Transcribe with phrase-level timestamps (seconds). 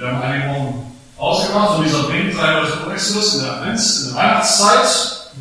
[0.00, 4.16] Wir haben einige Wochen ausgemacht und dieser drei Leute Exodus in der, Advents, in der
[4.16, 4.86] Weihnachtszeit.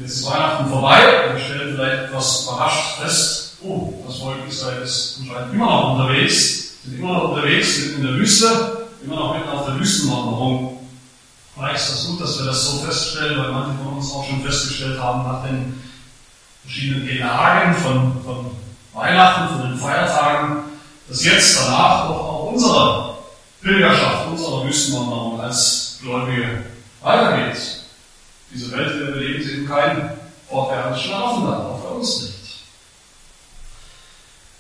[0.02, 4.82] Jetzt ist Weihnachten vorbei und wir stellen vielleicht etwas überrascht fest, oh, das Volk Israel
[4.82, 9.34] ist anscheinend immer noch unterwegs, sind immer noch unterwegs, sind in der Wüste, immer noch
[9.38, 10.80] mitten auf der Wüstenwanderung.
[11.56, 14.44] Vielleicht ist das gut, dass wir das so feststellen, weil manche von uns auch schon
[14.44, 15.82] festgestellt haben, nach den
[16.64, 18.52] verschiedenen Gelagen von, von
[18.94, 20.64] Weihnachten, von den Feiertagen,
[21.08, 23.19] dass jetzt danach doch auch unsere
[23.62, 26.64] Pilgerschaft, unsere Wüstenwanderung als Gläubige
[27.02, 27.58] weitergeht.
[28.52, 30.12] Diese Welt, in der wir leben, ist eben kein
[30.50, 32.36] fortwährendes Schlafenland, auch bei uns nicht.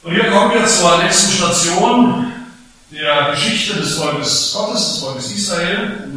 [0.03, 2.31] Und hier kommen wir zur nächsten Station
[2.91, 6.11] der Geschichte des Volkes Gottes, des Volkes Israel,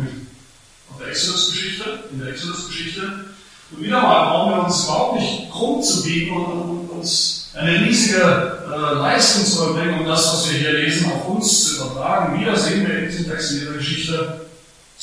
[0.90, 3.26] auf der Exodus-Geschichte, in der Exodus-Geschichte.
[3.70, 8.60] Und wieder mal brauchen wir uns überhaupt nicht krumm zu biegen und uns eine riesige
[8.66, 12.40] äh, Leistung zu erbringen, um das, was wir hier lesen, auf uns zu übertragen.
[12.40, 14.46] Wieder sehen wir in diesem Text, in dieser Geschichte,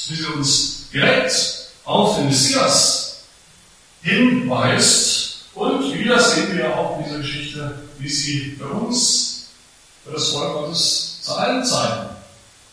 [0.07, 1.33] wie sie uns direkt
[1.85, 3.21] auf den Messias
[4.01, 5.45] hinweist.
[5.53, 9.49] Und wieder sehen wir auch in dieser Geschichte, wie sie für uns,
[10.05, 12.09] für das Volk Gottes zu allen Zeiten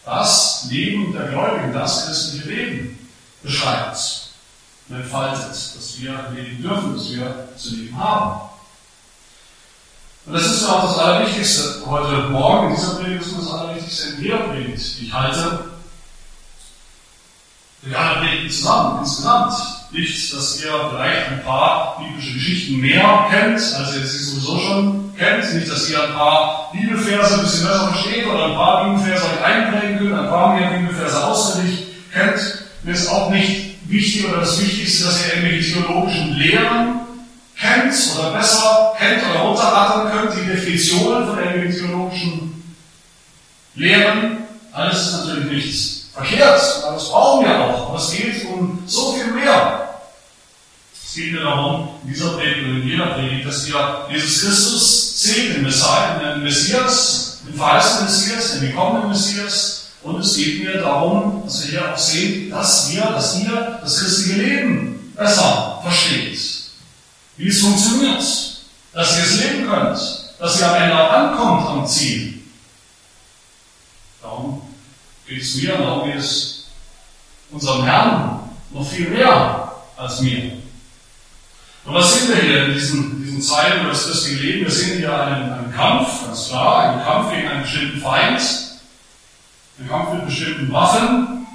[0.07, 3.09] das Leben der Gläubigen, das christliche Leben
[3.43, 4.31] beschreibt
[4.89, 8.46] und entfaltet, dass wir leben dürfen, dass wir zu leben haben.
[10.27, 14.09] Und das ist auch das Allerwichtigste heute Morgen in dieser Predigt, das ist das Allerwichtigste
[14.09, 15.65] in jeder Predigt, die ich halte,
[17.83, 19.55] wir alle beten zusammen, insgesamt.
[19.93, 25.17] Nicht, dass ihr vielleicht ein paar biblische Geschichten mehr kennt, als ihr sie sowieso schon
[25.17, 25.55] kennt.
[25.55, 29.45] Nicht, dass ihr ein paar Bibelverse ein bisschen besser versteht oder ein paar Bibelverse euch
[29.45, 32.65] einprägen könnt, ein paar mehr Bibelverse auswendig kennt.
[32.83, 37.06] Mir ist auch nicht wichtig oder das Wichtigste, dass ihr irgendwelche theologischen Lehren
[37.59, 42.77] kennt oder besser kennt oder runterrattern könnt, die Definitionen von irgendwelchen theologischen
[43.75, 44.39] Lehren.
[44.73, 49.33] Alles ist natürlich nichts verkehrt, das brauchen wir auch, aber es geht um so viel
[49.33, 49.89] mehr.
[50.93, 55.21] Es geht mir darum, in dieser Predigt und in jeder Predigt, dass wir Jesus Christus
[55.21, 59.91] sehen, den Messias, den Messias, den verheißenen Messias, den gekommenen Messias.
[60.03, 63.99] Und es geht mir darum, dass wir hier auch sehen, dass wir, dass ihr das
[63.99, 66.56] christliche Leben besser versteht.
[67.37, 68.23] Wie es funktioniert.
[68.93, 69.99] Dass ihr es leben könnt.
[70.39, 72.43] Dass ihr am Ende auch ankommt am Ziel.
[74.23, 74.63] Darum
[75.27, 76.67] geht es mir, darum geht es
[77.51, 80.53] unserem Herrn noch viel mehr als mir.
[81.85, 84.65] Und was sehen wir hier in diesen, diesen Zeilen über das christliche Leben?
[84.65, 88.41] Wir sehen hier einen, einen Kampf, ganz klar, einen Kampf gegen einen bestimmten Feind,
[89.79, 91.47] einen Kampf mit bestimmten Waffen.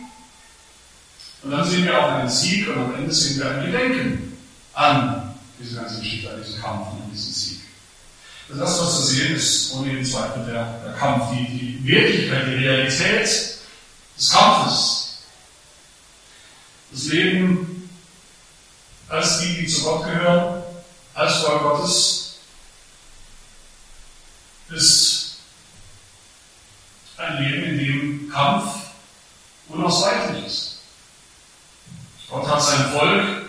[1.44, 4.38] Und dann sehen wir auch einen Sieg und am Ende sehen wir ein Gedenken
[4.74, 5.21] an
[5.62, 7.60] diese ganze Geschichte, an diesen Kampf und diesen Sieg.
[8.50, 12.66] Das, was wir sehen, ist ohne jeden Zweifel der, der Kampf, die, die Wirklichkeit, die
[12.66, 13.22] Realität
[14.18, 15.18] des Kampfes.
[16.92, 17.90] Das Leben
[19.08, 20.64] als die, die zu Gott gehören,
[21.14, 22.36] als Volk Gottes,
[24.70, 25.36] ist
[27.18, 28.76] ein Leben, in dem Kampf
[29.68, 30.80] unausweichlich ist.
[32.30, 33.41] Gott hat sein Volk,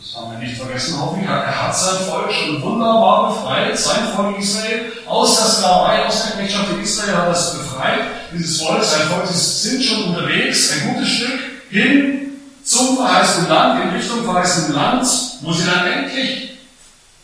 [0.00, 4.08] das haben wir nicht vergessen, hoffe ich, er hat sein Volk schon wunderbar befreit, sein
[4.14, 8.00] Volk Israel, aus der Sklaverei, aus der Knechtschaft in Israel hat er es befreit
[8.32, 12.18] dieses Volk, sein Volk, sie sind schon unterwegs, ein gutes Stück, hin
[12.64, 15.06] zum verheißenen Land, in Richtung verheißenen Land,
[15.42, 16.58] wo sie dann endlich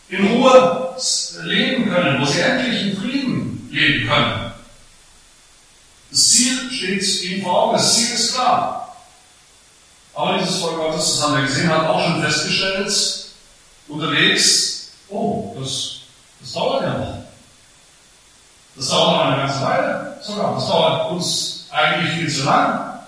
[0.08, 0.96] in Ruhe
[1.42, 4.52] leben können, wo sie endlich in Frieden leben können.
[6.10, 8.93] Das Ziel steht ihnen vor Augen, das Ziel ist klar.
[10.14, 12.92] Aber dieses Volk Gottes, das haben wir gesehen, hat auch schon festgestellt,
[13.88, 15.96] unterwegs, oh, das,
[16.40, 17.24] das dauert ja noch.
[18.76, 20.54] Das dauert noch eine ganze Weile sogar.
[20.54, 23.00] Das dauert uns eigentlich viel zu lang.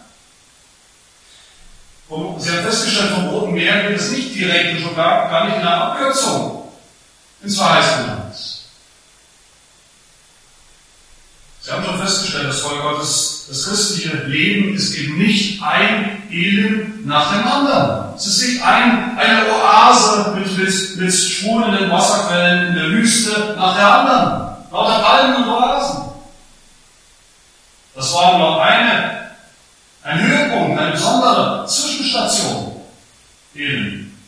[2.09, 5.47] Und Sie haben festgestellt, vom Roten Meer geht es nicht direkt und schon gar, gar
[5.47, 6.73] nicht in einer Abkürzung
[7.43, 8.37] ins verheißene Land.
[11.63, 17.07] Sie haben schon festgestellt, das Volk Gottes, das christliche Leben ist eben nicht ein Elend
[17.07, 18.15] nach dem anderen.
[18.17, 23.77] Es ist nicht ein, eine Oase mit, mit, mit sprudelnden Wasserquellen in der Wüste nach
[23.77, 24.57] der anderen.
[24.73, 26.03] Lauter Palmen und Oasen.
[27.95, 29.31] Das war nur eine,
[30.03, 32.81] ein Höhepunkt, eine besondere Zwischenstation.
[33.55, 34.19] Eben.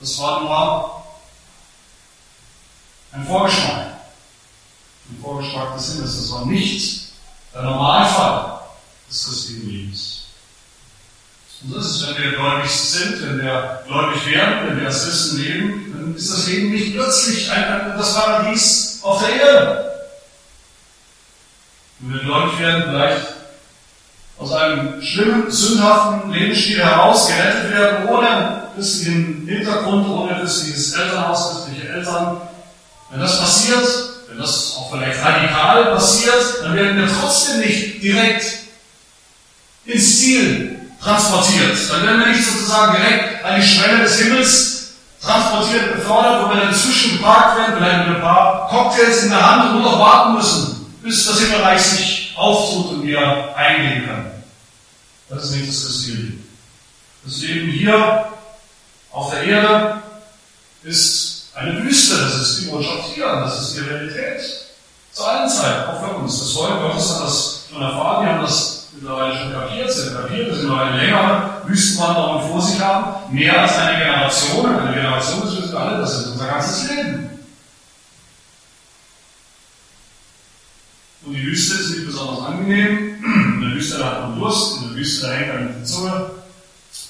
[0.00, 1.04] Das war nur
[3.12, 3.86] ein Vorgeschmack.
[5.10, 6.16] Ein Vorgeschmack des Himmels.
[6.16, 7.07] Das war nicht
[7.54, 8.60] der Normalfall
[9.08, 10.18] des christlichen Lebens.
[11.62, 15.38] Und so ist wenn wir gläubig sind, wenn wir gläubig werden, wenn wir als Christen
[15.38, 19.90] leben, dann ist das Leben nicht plötzlich ein, ein, das Paradies auf der Erde.
[21.98, 23.26] Wenn wir gläubig werden, vielleicht
[24.38, 31.88] aus einem schlimmen, sündhaften Lebensstil heraus gerettet werden, ohne christlichen Hintergrund, ohne christliches Elternhaus, christliche
[31.88, 32.40] Eltern.
[33.10, 34.07] Wenn das passiert,
[34.38, 38.44] wenn das auch vielleicht radikal passiert, dann werden wir trotzdem nicht direkt
[39.84, 41.76] ins Ziel transportiert.
[41.90, 46.60] Dann werden wir nicht sozusagen direkt an die Schwelle des Himmels transportiert, befördert, wo wir
[46.60, 50.34] dann zwischengeparkt werden, vielleicht mit ein paar Cocktails in der Hand und nur noch warten
[50.34, 54.44] müssen, bis das Himmelreich sich auftut und wir eingehen können.
[55.28, 56.34] Das ist nicht das christliche.
[57.24, 58.28] Das Leben hier
[59.10, 60.02] auf der Erde
[60.84, 64.40] ist eine Wüste, das ist die Botschaft hier, das ist die Realität.
[65.12, 66.38] Zu allen Zeiten, auch für uns.
[66.38, 70.50] Das Volk Gottes hat das schon erfahren, wir haben das mittlerweile schon kapiert, sind kapiert,
[70.52, 74.66] dass wir noch eine längere Wüstenwanderung vor sich haben, mehr als eine Generation.
[74.66, 77.30] Eine Generation, das wissen wir alle, das ist unser ganzes Leben.
[81.26, 83.16] Und die Wüste ist nicht besonders angenehm.
[83.24, 86.30] In der Wüste hat man Durst, in der Wüste hängt man die Zunge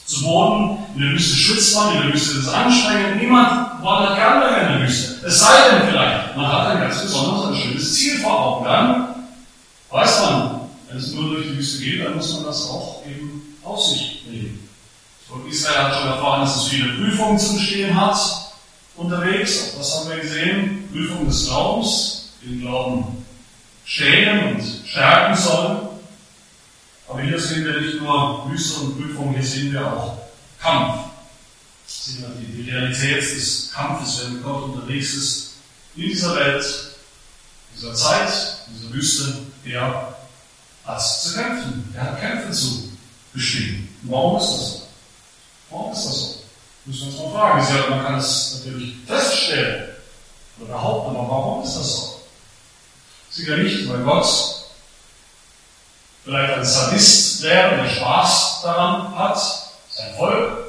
[0.06, 3.20] zu Boden, in der Wüste schwitzt man, in der Wüste ist es anstrengend.
[3.20, 5.26] Niemand wandert gerne in der Wüste.
[5.26, 8.64] Es sei denn vielleicht, man hat ein ganz besonders ein schönes Ziel vor Augen.
[8.64, 9.08] Dann
[9.90, 13.56] weiß man, wenn es nur durch die Wüste geht, dann muss man das auch eben
[13.62, 14.68] auf sich nehmen.
[15.28, 18.16] Volk Israel hat schon erfahren, dass es viele Prüfungen zu bestehen hat
[18.96, 19.72] unterwegs.
[19.74, 20.88] Auch das haben wir gesehen.
[20.92, 23.24] Prüfung des Glaubens, den Glauben
[23.84, 25.78] stehen und stärken sollen.
[27.08, 30.18] Aber hier sehen wir nicht nur Wüste und Prüfung, hier sehen wir auch
[30.60, 31.08] Kampf.
[31.88, 35.50] Sehen wir die, Realität des Kampfes, wenn Gott unterwegs ist
[35.96, 36.64] in dieser Welt,
[37.74, 38.30] dieser Zeit,
[38.68, 40.14] dieser Wüste, er
[40.84, 41.94] hat zu kämpfen.
[41.96, 42.90] Er hat Kämpfe zu
[43.32, 43.88] bestehen.
[44.02, 44.82] warum ist das so?
[45.70, 46.34] Warum ist das so?
[46.84, 47.66] Müssen wir uns mal fragen.
[47.66, 49.88] Sie, man kann es natürlich feststellen
[50.58, 52.20] oder behaupten, aber warum ist das so?
[53.30, 54.26] Sicher nicht, weil Gott
[56.24, 59.38] vielleicht ein Sadist wäre, der Spaß daran hat,
[59.90, 60.67] sein Volk,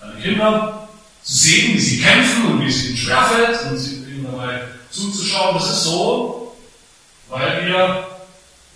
[0.00, 0.88] seine Kinder
[1.22, 5.56] zu sehen, wie sie kämpfen und wie es ihnen schwerfällt und ihnen dabei zuzuschauen.
[5.58, 6.56] Das ist so,
[7.28, 8.06] weil wir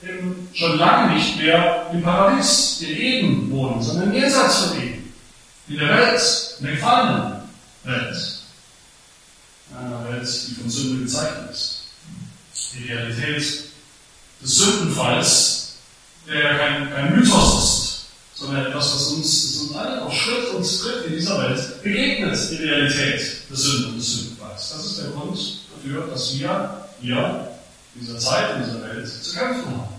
[0.03, 5.15] eben schon lange nicht mehr im Paradies, in Eden wohnen, sondern jenseits von Eden.
[5.69, 6.23] In der Welt,
[6.59, 7.41] in der gefallenen
[7.85, 8.17] Welt.
[9.71, 11.81] In einer Welt, die von Sünde gezeichnet ist.
[12.75, 13.65] Die Realität
[14.43, 15.77] des Sündenfalls,
[16.29, 17.84] der ja kein, kein Mythos ist,
[18.35, 22.57] sondern etwas, was uns, uns allen auf Schritt und Tritt in dieser Welt begegnet, die
[22.57, 24.71] Realität der Sünde und des Sündenfalls.
[24.71, 25.39] Das ist der Grund
[25.75, 27.49] dafür, dass wir hier
[27.95, 29.95] in dieser Zeit, in dieser Welt zu kämpfen haben.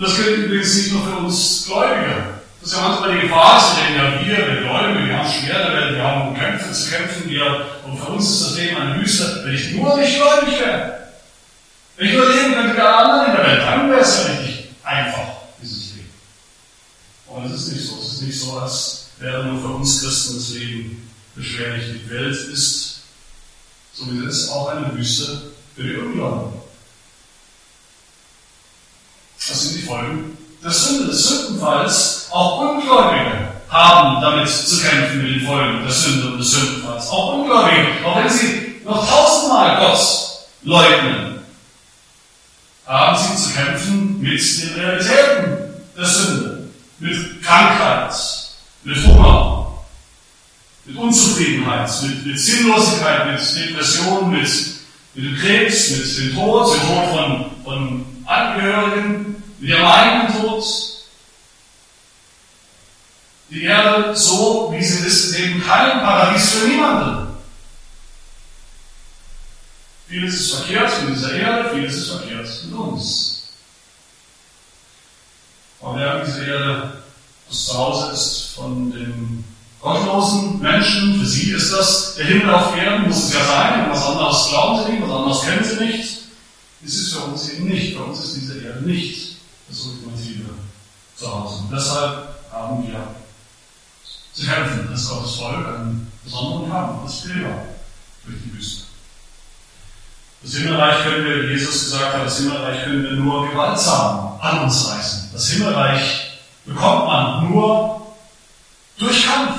[0.00, 2.38] Das gilt übrigens nicht nur für uns Gläubige.
[2.60, 5.72] Das ist ja manchmal die Gefahr, dass denken, ja, wir, wir Gläubige, wir haben schwer
[5.72, 9.00] Welt, wir haben um Kämpfe zu kämpfen, wir, und für uns ist das Leben eine
[9.00, 10.98] Wüste, wenn ich nur nicht gläubig wäre.
[11.96, 14.32] Wenn ich nur leben könnte wie alle anderen in der Welt, dann wäre es ja
[14.32, 15.37] richtig einfach.
[17.38, 17.98] Aber es ist nicht so.
[18.00, 21.84] Es ist nicht so, als wäre nur für uns Christen das Leben beschwerlich.
[22.04, 23.02] Die Welt ist,
[23.94, 26.60] so wie es ist, auch eine Wüste für die Ungläubigen.
[29.48, 32.26] Das sind die Folgen der Sünde, des Sündenfalls.
[32.30, 37.08] Auch Ungläubige haben damit zu kämpfen mit den Folgen der Sünde und des Sündenfalls.
[37.08, 40.00] Auch Ungläubige, auch wenn sie noch tausendmal Gott
[40.62, 41.38] leugnen,
[42.84, 46.57] haben sie zu kämpfen mit den Realitäten der Sünde,
[46.98, 48.14] mit Krankheit,
[48.84, 49.84] mit Hunger,
[50.84, 54.48] mit Unzufriedenheit, mit, mit Sinnlosigkeit, mit Depression, mit,
[55.14, 60.64] mit dem Krebs, mit dem Tod, dem Tod von, von Angehörigen, mit ihrem eigenen Tod.
[63.50, 67.28] Die Erde, so wie sie ist, ist eben kein Paradies für niemanden.
[70.08, 73.37] Vieles ist verkehrt mit dieser Erde, vieles ist verkehrt mit uns.
[75.80, 76.92] Aber während diese Erde
[77.48, 79.44] das Zuhause ist von den
[79.80, 84.06] gottlosen Menschen, für sie ist das der Himmel auf Erden, muss es ja sein, was
[84.06, 86.18] anderes glauben sie nicht, was anderes kennen sie nicht.
[86.84, 89.36] Es ist für uns eben nicht, für uns ist diese Erde nicht
[89.68, 90.50] das ultimative
[91.16, 91.62] Zuhause.
[91.62, 93.14] Und deshalb haben wir
[94.32, 97.64] zu kämpfen als Gottes Volk einen besonderen Kampf, als Pilger
[98.24, 98.87] durch die Wüste.
[100.42, 104.60] Das Himmelreich können wir, wie Jesus gesagt hat, das Himmelreich können wir nur gewaltsam an
[104.60, 105.30] uns reißen.
[105.32, 108.14] Das Himmelreich bekommt man nur
[108.98, 109.58] durch Kampf,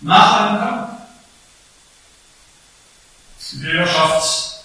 [0.00, 0.90] nach einem Kampf.
[3.52, 4.64] Die Pilgerschaft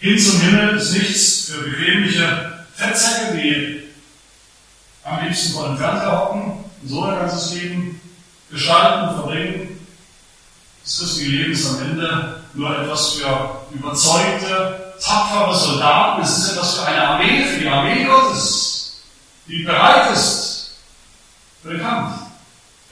[0.00, 3.82] hin zum Himmel ist nichts für bequemliche Fettsäcke, die
[5.04, 8.00] am liebsten vor dem Fernseher hocken und so ein ganzes Leben
[8.50, 9.86] gestalten, verbringen.
[10.82, 16.74] Das christliche Leben ist am Ende nur etwas für überzeugte, tapfere Soldaten, es ist etwas
[16.74, 19.02] für eine Armee, für die Armee Gottes,
[19.46, 20.74] die bereit ist
[21.62, 22.14] für den Kampf,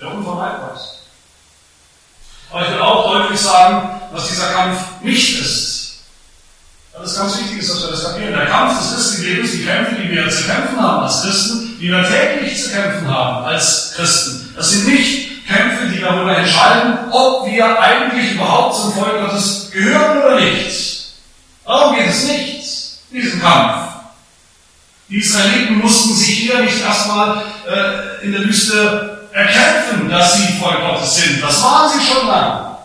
[0.00, 1.00] der unvermeidbar ist.
[2.50, 5.70] Aber ich will auch deutlich sagen, was dieser Kampf nicht ist.
[6.92, 8.34] Weil es ganz wichtig ist, dass wir das kapieren.
[8.34, 12.08] Der Kampf des Christenlebens, die Kämpfe, die wir zu kämpfen haben als Christen, die wir
[12.08, 17.80] täglich zu kämpfen haben als Christen, das sind nicht Kämpfe, die darüber entscheiden, ob wir
[17.80, 21.14] eigentlich überhaupt zum Volk Gottes gehören oder nicht.
[21.64, 22.64] Darum geht es nicht
[23.10, 23.88] in diesem Kampf.
[25.08, 30.80] Die Israeliten mussten sich hier nicht erstmal äh, in der Wüste erkämpfen, dass sie Volk
[30.80, 31.42] Gottes sind.
[31.42, 32.76] Das waren sie schon lange.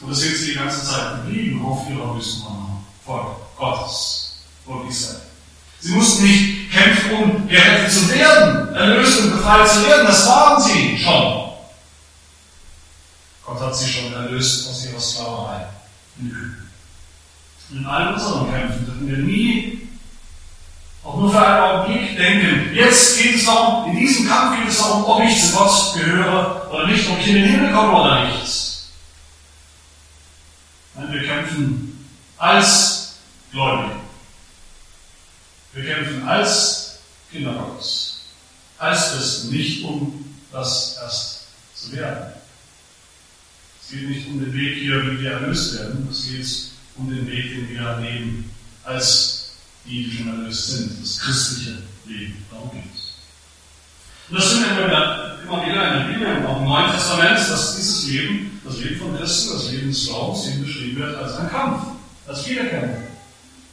[0.00, 2.84] Und das sind sie die ganze Zeit geblieben auf ihrer Wüstenwanderung.
[3.06, 5.22] Volk Gottes, Volk Israel.
[5.80, 10.06] Sie mussten nicht kämpfen, um gerettet zu werden, erlöst und befreit zu werden.
[10.06, 11.52] Das waren sie schon.
[13.44, 15.66] Gott hat sie schon erlöst aus ihrer Sklaverei.
[17.70, 19.86] In allen unseren Kämpfen dürfen wir nie
[21.06, 24.78] auch nur für einen Augenblick denken, jetzt geht es darum, in diesem Kampf geht es
[24.78, 28.24] darum, ob ich zu Gott gehöre oder nicht, ob ich in den Himmel komme oder
[28.24, 28.88] nicht.
[30.94, 33.18] Nein, wir kämpfen als
[33.52, 34.05] Gläubige.
[35.76, 38.20] Wir kämpfen als Kinder Gottes,
[38.78, 41.40] als Christen, nicht um das erst
[41.74, 42.32] zu werden.
[43.82, 47.26] Es geht nicht um den Weg hier, wie wir erlöst werden, es geht um den
[47.26, 48.50] Weg, den wir leben,
[48.84, 49.50] als
[49.84, 52.42] die, die schon erlöst sind, das christliche Leben.
[52.50, 53.12] Darum geht es.
[54.30, 57.76] Und das finden wir immer wieder in der Bibel und auch im Neuen Testament, dass
[57.76, 61.50] dieses Leben, das Leben von Christen, das Leben des Glaubens, eben beschrieben wird als ein
[61.50, 61.82] Kampf,
[62.26, 63.02] als Wiederkämpfe.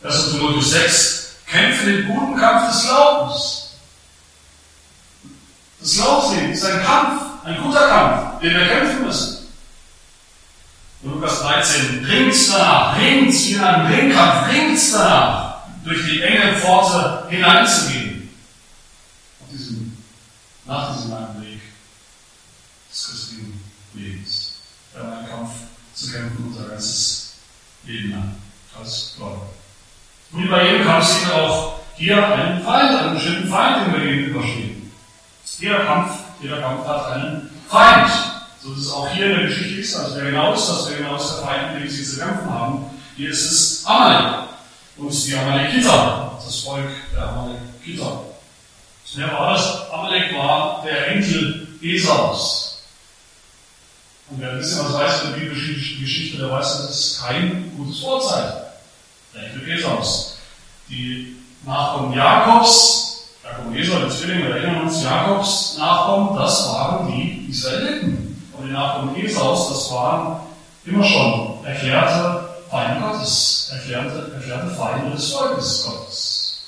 [0.04, 0.32] 1.
[0.32, 1.23] Timotheus 6,
[1.54, 3.70] kämpfe den guten Kampf des Glaubens.
[5.80, 9.48] Das Glaubensleben ist ein Kampf, ein guter Kampf, den wir kämpfen müssen.
[11.04, 17.28] Lukas 13, ringt danach, ringt wie in einem Ringkampf, ringt danach, durch die enge Pforte
[17.30, 18.30] hineinzugehen.
[19.42, 19.98] Auf diesem,
[20.66, 21.60] nach diesem langen Weg
[22.90, 23.62] des christlichen
[23.94, 24.54] Lebens.
[24.94, 25.52] Wir haben einen Kampf
[25.94, 27.34] zu kämpfen, unser ganzes
[27.86, 28.36] Leben lang,
[28.80, 29.63] als Gläubiger.
[30.34, 34.12] Und bei jedem Kampf sehen wir auch hier einen Feind, einen bestimmten Feind, den wir
[34.12, 34.92] gegenüberstehen.
[35.60, 36.12] Jeder Kampf,
[36.42, 38.10] jeder Kampf hat einen Feind.
[38.62, 40.16] So ist es auch hier in der Geschichte Israels.
[40.16, 40.90] Wer genau ist das?
[40.90, 42.86] Wer genau ist der Feind, mit dem sie zu kämpfen haben?
[43.16, 44.50] Hier ist es Amalek.
[44.98, 48.22] Und die Amalekiter, das Volk der Amalekiter.
[49.16, 49.92] Wer war das?
[49.92, 52.84] Amalek war der Enkel Esaus.
[54.30, 57.72] Und wer ein bisschen was weiß über die biblischen Geschichte, der weiß, das ist kein
[57.78, 58.63] gutes Vorzeichen.
[59.34, 60.38] Der Enkel Esaus.
[60.90, 67.12] Die Nachkommen Jakobs, Jakob und Esau, die Zwillinge, wir erinnern uns, Jakobs Nachkommen, das waren
[67.12, 70.42] die Israeliten und die Nachkommen Esaus, das waren
[70.86, 76.64] immer schon erklärte Feinde Gottes, erklärte, erklärte Feinde des Volkes Gottes.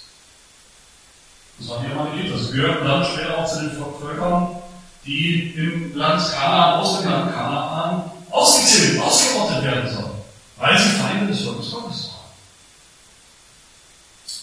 [1.59, 2.37] Das waren die Amalekiter.
[2.37, 4.57] Sie gehörten dann später auch zu den Völkern,
[5.05, 10.11] die im Land Kanaan, aus dem Land Kanaan, ausgezählt, ausgerottet werden sollen,
[10.57, 11.84] weil sie Feinde des Volkes Gottes waren.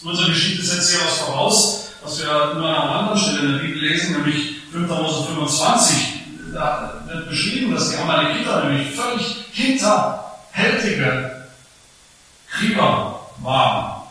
[0.03, 3.59] Unsere Geschichte setzt hier was voraus, was wir nur an einer anderen Stelle in der
[3.59, 4.89] Bibel lesen, nämlich 5.
[4.89, 6.13] Mose 25
[6.53, 11.47] da wird beschrieben, dass die Amalekiter nämlich völlig hinterhältige
[12.51, 14.03] Krieger waren.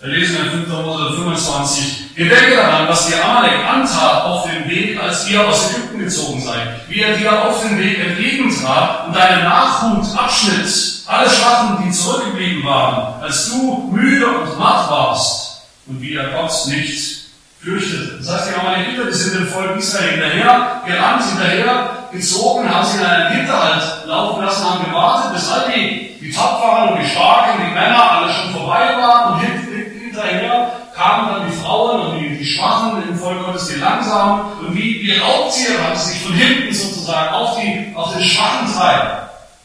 [0.00, 0.68] Wir lesen in 5.
[0.68, 5.98] Mose 25, Gedenke daran, was dir Amalek antat auf dem Weg, als ihr aus Ägypten
[5.98, 11.84] gezogen seid, wie er dir auf dem Weg entgegentrat und deine Nachhut abschnitt, alle Schatten,
[11.84, 17.26] die zurückgeblieben waren, als du müde und matt warst und wie er Gott nicht
[17.60, 18.18] fürchtete.
[18.18, 22.98] Das heißt, die Amalekiter, die sind dem Volk Israel hinterher gerannt, hinterher gezogen, haben sie
[22.98, 27.62] in einen Hinterhalt laufen lassen, haben gewartet, bis all die, die Tapferen und die Starken,
[27.66, 32.44] die Männer alle schon vorbei waren und hinterher kamen dann die Frauen und die, die
[32.44, 36.74] Schwachen im Volk Gottes, die langsamen und wie, wie Raubtiere haben sie sich von hinten
[36.74, 39.22] sozusagen auf, die, auf den schwachen Teil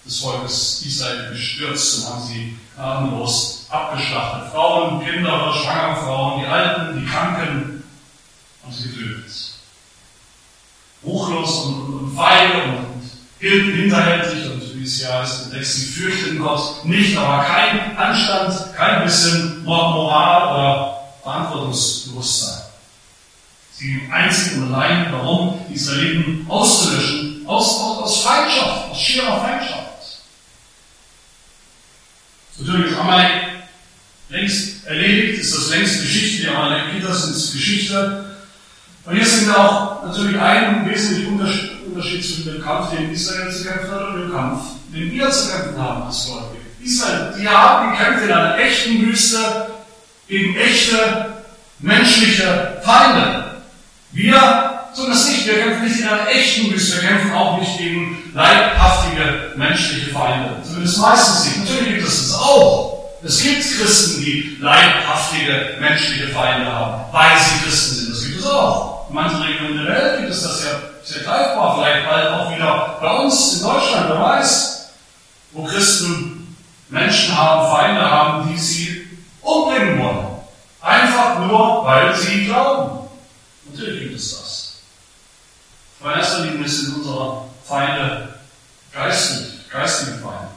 [0.07, 4.51] des Volkes Israel gestürzt und haben sie gnadenlos abgeschlachtet.
[4.51, 7.83] Frauen, Kinder, schwangere Frauen, die Alten, die Kranken,
[8.63, 9.31] haben sie getötet.
[11.03, 12.97] Ruchlos und, und, und feige und,
[13.39, 19.03] hinterhältig und wie es ja heißt Text, sie fürchteten Gott nicht, aber kein Anstand, kein
[19.03, 22.63] bisschen Moral oder Verantwortungsbewusstsein.
[23.73, 29.76] Sie einzig und allein darum, die Israeliten auszulöschen, aus, aus, aus Feindschaft, aus schierer Feindschaft.
[32.59, 33.31] Natürlich ist Amalek
[34.29, 38.25] längst erledigt, ist das längst Geschichte, die Amalekiter sind Geschichte,
[39.05, 43.91] und hier sind auch natürlich ein wesentlicher Unterschied zwischen dem Kampf, den Israel zu kämpfen
[43.91, 44.61] hat, und dem Kampf,
[44.93, 46.61] den wir zu kämpfen haben als Gläubige.
[46.83, 49.67] Israel, die haben gekämpft in einer echten Wüste
[50.27, 51.43] gegen echte
[51.79, 53.61] menschliche Feinde.
[54.11, 55.45] Wir tun das nicht.
[55.45, 57.01] Wir kämpfen nicht in einer echten Wüste.
[57.01, 60.61] Wir kämpfen auch nicht gegen leibhaftige menschliche Feinde.
[60.63, 61.59] Zumindest meistens nicht.
[61.59, 62.97] Natürlich gibt es das auch.
[63.23, 68.11] Es gibt Christen, die leibhaftige menschliche Feinde haben, weil sie Christen sind.
[68.11, 69.09] Das gibt es auch.
[69.09, 70.71] In manchen Regionen der Welt gibt es das ja
[71.03, 71.77] sehr greifbar.
[71.77, 74.89] Vielleicht bald auch wieder bei uns in Deutschland, wer weiß,
[75.51, 76.55] wo Christen
[76.89, 79.07] Menschen haben, Feinde haben, die sie
[79.41, 80.27] umbringen wollen.
[80.81, 83.07] Einfach nur, weil sie glauben.
[83.71, 84.66] Natürlich gibt es das.
[85.99, 88.39] Aber in erster Linie sind unsere Feinde
[88.91, 90.49] geistig, geistige Feinde.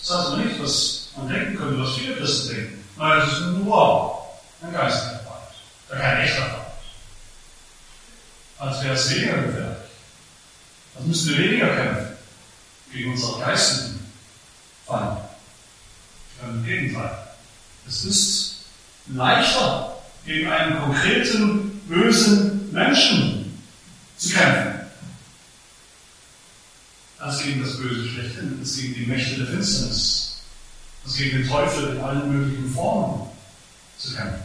[0.00, 2.84] Das heißt aber nicht, was man denken könnte, was viele Christen denken.
[2.96, 4.28] Nein, es ist nur
[4.62, 6.62] ein geistiger Feind, kein echter Feind.
[8.58, 9.78] Als wäre es weniger gefährlich.
[10.96, 12.16] Als müssten wir weniger kämpfen
[12.92, 14.12] gegen unsere geistigen
[14.86, 15.20] Feinde.
[16.42, 17.18] Im Gegenteil.
[17.86, 18.54] Es ist
[19.08, 23.60] leichter, gegen einen konkreten, bösen Menschen
[24.16, 24.80] zu kämpfen,
[27.18, 30.42] als gegen das Böse schlechthin, als gegen die Mächte der Finsternis,
[31.04, 33.28] als gegen den Teufel in allen möglichen Formen
[33.98, 34.42] zu kämpfen.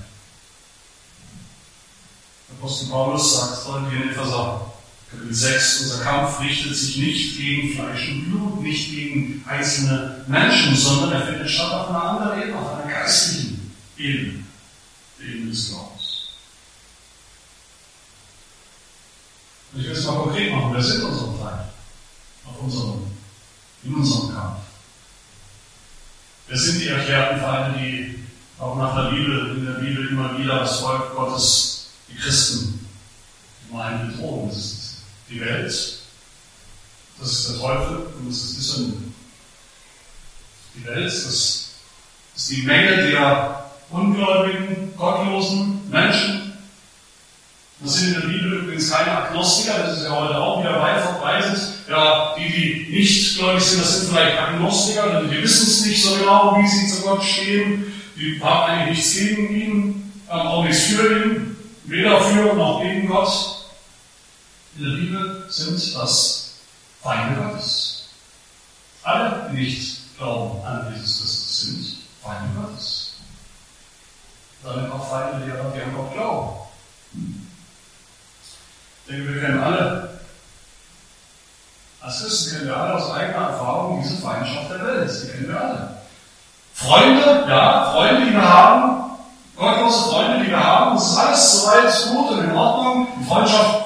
[2.58, 4.74] Apostel Paulus sagt deutlich in Epheser
[5.13, 10.75] Kapitel 6, unser Kampf richtet sich nicht gegen Fleisch und Blut, nicht gegen einzelne Menschen,
[10.75, 14.44] sondern er findet statt auf einer anderen Ebene, auf einer geistlichen Ebene,
[15.20, 15.92] der Ebene des Glaubens.
[19.74, 21.70] Und ich will es mal konkret machen, wer sind unsere Feinde?
[22.46, 23.01] Auf unserem,
[23.84, 24.60] in unserem Kampf.
[26.48, 28.24] Wer sind die erklärten Feinde, die
[28.60, 32.88] auch nach der Bibel, in der Bibel immer wieder das Volk Gottes, die Christen,
[33.70, 34.50] immer eine Bedrohung?
[34.50, 34.98] Das ist
[35.30, 35.65] die Welt,
[37.20, 38.98] das ist der Teufel und das ist die Sünde.
[40.75, 41.72] Die Welt, das
[42.36, 46.42] ist die Menge der ungläubigen, gottlosen Menschen.
[47.83, 51.01] Das sind in der Bibel übrigens keine Agnostiker, das ist ja heute auch wieder weit
[51.01, 51.59] verbreitet.
[51.89, 56.01] Ja, die, die nicht gläubig sind, das sind vielleicht Agnostiker, denn die wissen es nicht
[56.01, 57.93] so genau, wie sie zu Gott stehen.
[58.15, 63.07] Die haben eigentlich nichts gegen ihn, haben auch nichts für ihn, weder für noch gegen
[63.07, 63.53] Gott
[64.77, 66.55] in der Bibel sind das
[67.01, 68.09] Feinde Gottes.
[69.03, 73.17] Alle, die nicht glauben an Jesus Christus, sind Feinde Gottes.
[74.63, 76.63] Damit auch Feinde derer, die an Gott glauben.
[79.05, 80.20] Ich wir kennen alle,
[82.00, 85.11] als Christen kennen wir alle aus eigener Erfahrung diese Feindschaft der Welt.
[85.11, 85.98] Die kennen wir alle.
[86.74, 89.11] Freunde, ja, Freunde, die wir haben,
[89.55, 93.07] gottlose Freunde, die wir haben, das ist alles soweit gut und in Ordnung.
[93.20, 93.85] Die Freundschaft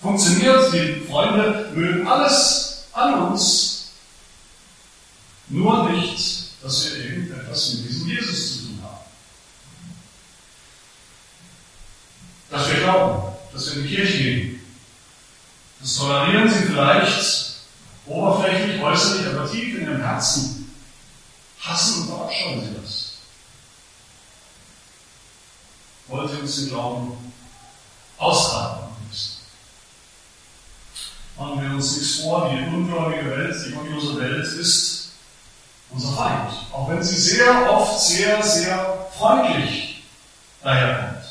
[0.00, 3.92] funktioniert, die Freunde mögen alles an uns,
[5.48, 8.98] nur nicht, dass wir irgendetwas mit diesem Jesus zu tun haben.
[12.50, 14.60] Dass wir glauben, dass wir in die Kirche gehen.
[15.80, 17.54] Das tolerieren sie vielleicht
[18.06, 20.74] oberflächlich, äußerlich, aber tief in ihrem Herzen
[21.60, 23.12] hassen und verabscheuen sie das.
[26.08, 27.32] Wollt ihr uns den Glauben
[28.18, 28.82] austreiben?
[31.42, 35.12] machen wir uns nichts vor, die ungläubige Welt, die gottlose Welt ist
[35.90, 36.52] unser Feind.
[36.72, 40.02] Auch wenn sie sehr oft sehr, sehr freundlich
[40.62, 41.21] daherkommt.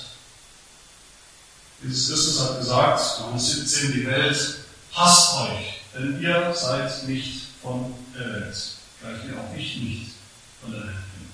[1.83, 4.57] Jesus Christus hat gesagt, Johannes 17, die Welt
[4.93, 8.55] hasst euch, denn ihr seid nicht von der Welt,
[9.01, 10.11] gleich wie auch ich nicht
[10.61, 11.29] von der Welt bin.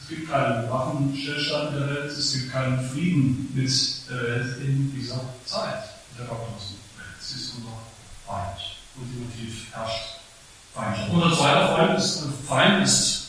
[0.00, 3.70] Es gibt keinen Waffenstillstand in der Welt, es gibt keinen Frieden mit
[4.10, 5.84] der Welt in dieser Zeit
[6.18, 7.20] der gottlosen Welt.
[7.20, 7.78] Sie ist unser
[8.26, 8.58] Feind.
[8.96, 10.18] Ultimativ herrscht
[10.74, 11.10] Feindschaft.
[11.12, 13.28] Unser zweiter Feind ist, Feind ist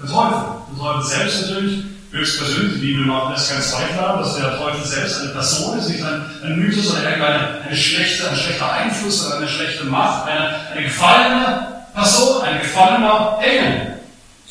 [0.00, 0.62] der Teufel.
[0.70, 2.80] Der Teufel selbst natürlich, höchstpersönlich.
[2.80, 6.04] Die Bibel macht erst keinen Zweifel haben, dass der Teufel selbst eine Person ist, nicht
[6.04, 10.70] ein, ein Mythos oder irgendeine eine schlechte, ein schlechter Einfluss oder eine schlechte Macht, eine,
[10.72, 14.00] eine gefallene Person, ein gefallener Engel.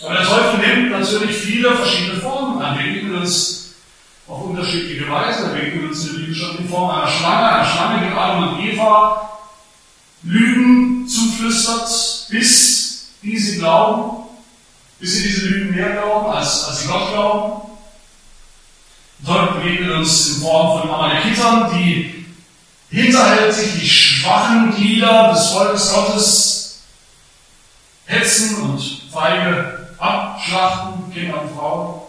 [0.04, 2.78] Aber der Teufel nimmt natürlich viele verschiedene Formen an.
[2.78, 3.76] Wir begegnen uns
[4.28, 5.44] auf unterschiedliche Weise.
[5.44, 8.56] Da begegnet uns in der Bibel schon in Form einer Schlange, einer Schlange, die Adam
[8.56, 9.30] und Eva
[10.24, 14.30] Lügen zuflüstert, bis die sie glauben,
[15.02, 17.62] bis sie diese Lügen mehr glauben, als, als sie Gott glauben.
[19.20, 22.26] Dort begegnet uns in Form von Amalekitern, die
[22.90, 26.82] hinterhältig die schwachen Glieder des Volkes Gottes
[28.06, 28.80] hetzen und
[29.12, 32.02] feige abschlachten, Kinder und Frauen.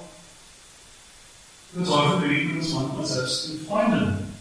[1.75, 4.35] Der Teufel begegnet uns manchmal selbst in Freunden.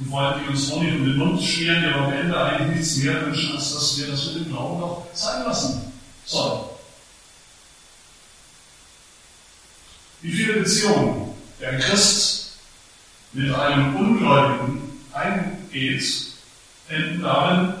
[0.00, 2.96] Und Freunde, die uns Honig um den Mund schmieren, die aber am Ende eigentlich nichts
[2.96, 5.92] mehr wünschen, als dass wir das mit dem Glauben noch sein lassen
[6.24, 6.69] sollen.
[10.22, 12.52] Wie viele Beziehungen der Christ
[13.32, 16.04] mit einem Ungläubigen eingeht,
[16.88, 17.74] enden darin,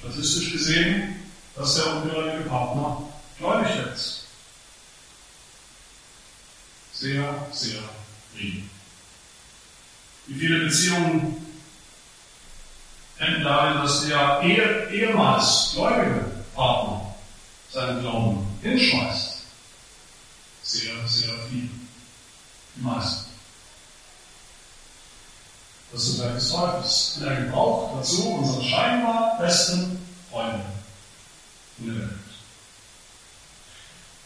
[0.00, 1.16] statistisch gesehen,
[1.56, 3.02] dass der ungläubige Partner
[3.38, 4.24] gläubig wird.
[6.92, 7.82] Sehr, sehr
[8.34, 8.64] wenig.
[10.26, 11.46] Wie viele Beziehungen
[13.18, 17.14] enden darin, dass der ehemals gläubige Partner
[17.70, 19.31] seinen Glauben hinschmeißt?
[20.62, 21.68] Sehr, sehr viel.
[22.76, 23.32] Die meisten.
[25.92, 27.16] Das ist ein Werk des Teufels.
[27.16, 29.98] Und er gebraucht dazu unsere scheinbar besten
[30.30, 30.64] Freunde
[31.78, 32.10] in der Welt.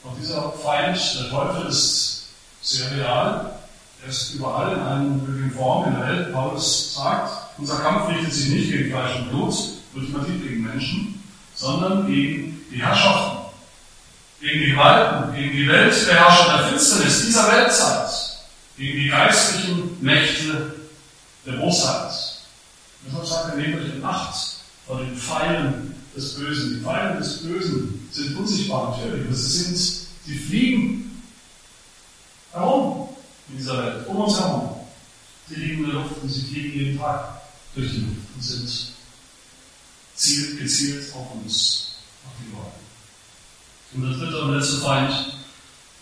[0.04, 2.28] Auch dieser Feind, der Teufel, ist
[2.62, 3.58] sehr real.
[4.02, 6.32] Er ist überall in einer möglichen Form in der Welt.
[6.32, 9.54] Paulus sagt, unser Kampf richtet sich nicht gegen Fleisch und Blut,
[9.94, 11.22] ultimativ gegen Menschen,
[11.56, 13.35] sondern gegen die Herrschaften,
[14.40, 18.10] gegen die Gewalten, gegen die Weltbeherrscher der Finsternis dieser Weltzeit,
[18.76, 20.74] gegen die geistlichen Mächte
[21.46, 22.12] der Bosheit.
[23.06, 24.36] Deshalb sagt er, nehmt euch in Acht
[24.86, 26.78] vor den Pfeilen des Bösen.
[26.78, 31.22] Die Pfeile des Bösen sind unsichtbar natürlich, aber sie sind, sie fliegen
[32.52, 33.08] herum
[33.48, 34.70] in dieser Welt, um uns herum.
[35.48, 37.40] Sie liegen in der Luft und sie fliegen jeden Tag
[37.74, 38.92] durch die Luft und sind
[40.14, 41.94] zielt, gezielt auf uns,
[42.24, 42.85] auf die Leute.
[43.96, 45.10] Und der dritte und letzte Feind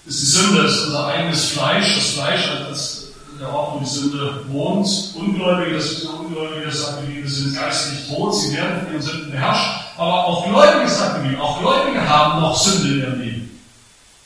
[0.07, 3.05] ist die Sünde, ist unser eigenes Fleisch, das Fleisch als
[3.39, 4.89] der Ort, wo die Sünde wohnt.
[5.15, 9.03] Ungläubige, das sind Ungläubige, das sagt die Bibel, sind geistlich tot, sie werden von ihren
[9.03, 9.97] Sünden beherrscht.
[9.97, 13.61] Aber auch Gläubige, sagt die Bibel, auch Gläubige haben noch Sünde in ihrem Leben.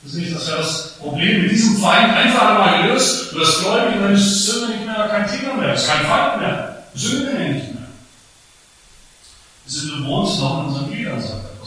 [0.03, 3.61] Das ist nicht, dass wir das Problem mit diesem Feind einfach einmal gelöst und das
[3.61, 6.85] Gläubige, dann ist Sünde nicht mehr kein Thema mehr, ist kein Feind mehr.
[6.95, 7.89] Sünde nicht mehr.
[9.67, 11.58] Die Sünde wohnt noch in unseren Gliedern, sagt der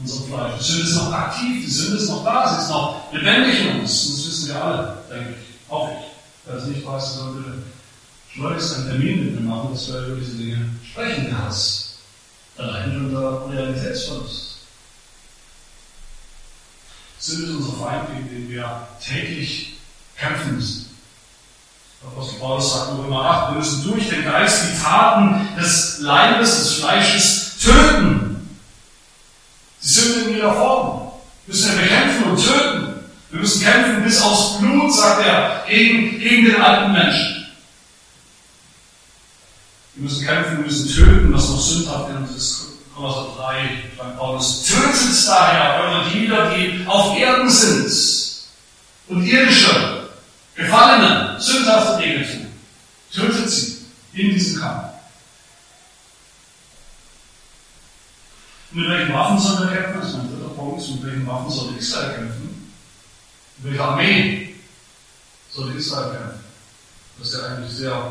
[0.00, 0.58] Unser Fleisch.
[0.58, 3.80] Die Sünde ist noch aktiv, die Sünde ist noch da, sie ist noch lebendig in
[3.80, 3.90] uns.
[3.90, 5.70] Das wissen wir alle, denke ich.
[5.72, 6.06] Auch ich.
[6.46, 7.62] Wer es nicht weiß, sollte
[8.32, 11.26] schleunigst einen Termin mit mir machen, dass wir über diese Dinge sprechen.
[11.26, 11.98] Der Hass.
[12.56, 14.58] Allein unter Realitätsverlust.
[17.18, 19.74] Sünde ist unser Feind, gegen den wir täglich
[20.16, 20.90] kämpfen müssen.
[22.06, 26.58] Apostel Paulus sagt in Römer 8, wir müssen durch den Geist die Taten des Leibes,
[26.58, 28.23] des Fleisches töten.
[29.84, 31.12] Die Sünde in jeder Form.
[31.46, 32.94] Müssen wir bekämpfen und töten.
[33.30, 37.46] Wir müssen kämpfen bis aufs Blut, sagt er, gegen, gegen den alten Menschen.
[39.94, 42.66] Wir müssen kämpfen, wir müssen töten, was noch sündhaft in uns ist.
[42.94, 47.92] Kolosser 3, sagt Paulus, tötet daher eure Glieder, die auf Erden sind
[49.08, 50.08] und irdische,
[50.54, 52.46] gefallene, sündhafte Dinge tun.
[53.12, 53.78] Tötet sie
[54.12, 54.84] in diesem Kampf.
[58.74, 60.00] Mit welchen Waffen sollen wir kämpfen?
[60.00, 60.88] Das ist mein dritter Punkt.
[60.88, 62.44] Mit welchen Waffen soll Israel kämpfen?
[63.58, 64.54] welche Armee
[65.50, 66.44] soll Israel kämpfen?
[67.18, 68.02] Das ist ja eigentlich sehr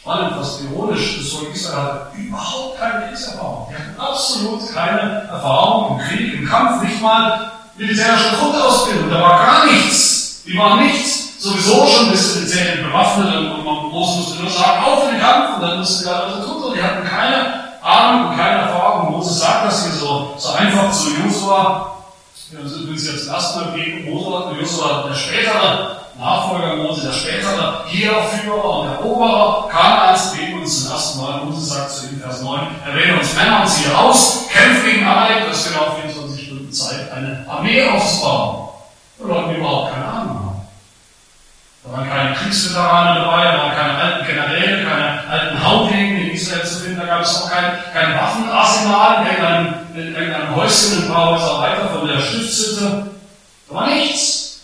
[0.00, 1.18] spannend, fast ironisch.
[1.18, 3.68] Das Volk Israel hat überhaupt keine Kriegserfahrung.
[3.70, 9.10] Die hatten absolut keine Erfahrung im Krieg, im Kampf, nicht mal militärische Grundausbildung.
[9.10, 10.42] Da war gar nichts.
[10.46, 11.42] Die waren nichts.
[11.42, 15.62] Sowieso schon bis in Zählen bewaffnet und man musste nur sagen, auf den Kampf und
[15.62, 16.74] dann mussten die alle so tun.
[16.74, 19.12] Die hatten keine Und keine Erfahrung.
[19.12, 21.92] Moses sagt das hier so, so einfach zu Josua
[22.52, 27.12] wir sind übrigens jetzt zum ersten Mal begegnet, Mose, Josua, der spätere Nachfolger Mose, der
[27.12, 31.44] spätere Heerführer und Eroberer, Kanaans, begegnet uns zum ersten Mal.
[31.44, 35.48] Mose sagt zu ihm, Vers 9, erwähne uns Männer und ziehe aus, kämpfe gegen Amalek,
[35.48, 38.68] das genau 24 Stunden Zeit, eine Armee aufzubauen.
[39.18, 40.41] Und Leute, die überhaupt keine Ahnung haben.
[41.84, 46.64] Da waren keine Kriegsveteranen dabei, da waren keine alten Generäle, keine alten Hauptlinge in Israel
[46.64, 49.26] zu finden, da gab es auch kein, kein Waffenarsenal
[49.94, 53.10] in irgendeinem Häuschen ein paar Häuser weiter von der Stiftshütte.
[53.68, 54.60] Da war nichts.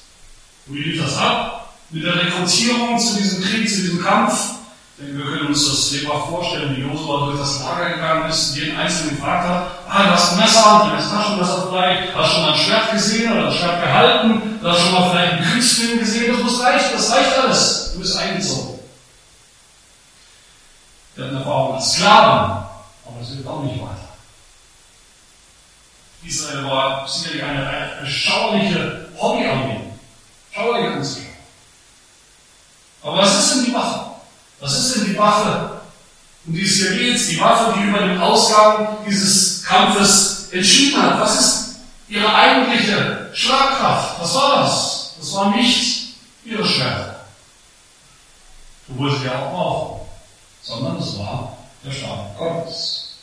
[0.67, 1.75] Und wie lief das ab?
[1.91, 4.58] Mit der Rekrutierung zu diesem Krieg, zu diesem Kampf.
[4.99, 8.77] Denke, wir können uns das lebhaft vorstellen, wie Josua durch das Lager gegangen ist, jeden
[8.77, 12.53] Einzelnen gefragt hat, ah, du hast ein Messer, du hast Taschenmesser vielleicht, hast schon mal
[12.53, 16.33] ein Schwert gesehen oder ein Schwert gehalten, du hast schon mal vielleicht einen Kriegsfilm gesehen,
[16.33, 18.79] das muss reichen, das reicht alles, du bist eingezogen.
[21.15, 22.51] Wir hatten Erfahrung als Sklaven,
[23.07, 24.09] aber das hilft auch nicht weiter.
[26.27, 29.81] Israel war sicherlich eine, eine schauerliche Hobbyarmee,
[30.53, 31.27] schauerliche Anzüge.
[33.05, 34.08] Aber was ist denn die Waffe?
[34.61, 35.81] Was ist denn die Waffe,
[36.47, 37.31] um die es hier geht?
[37.31, 41.21] Die Waffe, die über den Ausgang dieses Kampfes entschieden hat.
[41.21, 41.77] Was ist
[42.09, 44.21] ihre eigentliche Schlagkraft?
[44.21, 45.15] Was war das?
[45.19, 47.17] Das war nicht ihre Schwert.
[48.91, 50.09] obwohl sie ja auch brauchen,
[50.63, 53.17] sondern es war der Stab Gottes.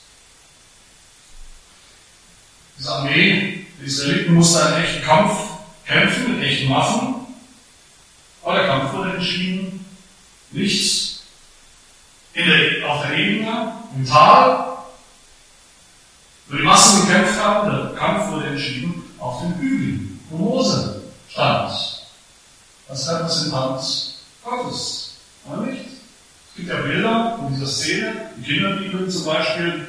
[2.77, 5.31] Diese Armee der Israeliten musste einen echten Kampf
[5.85, 7.15] kämpfen, mit echten Waffen,
[8.43, 9.85] aber der Kampf wurde entschieden,
[10.51, 11.04] nicht in
[12.43, 14.77] der, auf der Ebene, im Tal,
[16.47, 21.71] wo die Massen gekämpft haben, der Kampf wurde entschieden auf den Hügeln, wo Mose stand,
[22.89, 23.81] als Repräsentant
[24.43, 25.85] Gottes, oder nicht?
[25.85, 29.87] Es gibt ja Bilder von dieser Szene, die Kinderbibel zum Beispiel,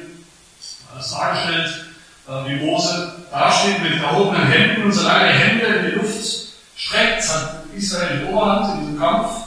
[0.93, 1.85] alles dargestellt,
[2.27, 7.63] äh, wie Mose dasteht mit erhobenen Händen und solange Hände in die Luft streckt, hat
[7.75, 9.46] Israel die Oberhand in diesem Kampf,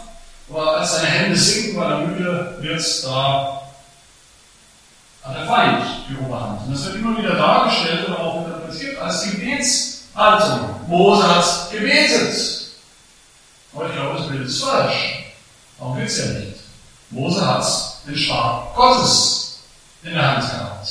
[0.51, 3.63] aber als seine Hände sinken, weil er müde wird, da
[5.23, 6.63] hat der Feind die Oberhand.
[6.67, 10.89] Und das wird immer wieder dargestellt und auch interpretiert als Gebetshaltung.
[10.89, 12.61] Mose hat gebetet.
[13.73, 15.35] Aber ich glaube, das Bild ist falsch.
[15.79, 16.61] Darum geht es ja nicht.
[17.11, 17.65] Mose hat
[18.07, 19.61] den Stab Gottes
[20.03, 20.89] in der Hand gehabt.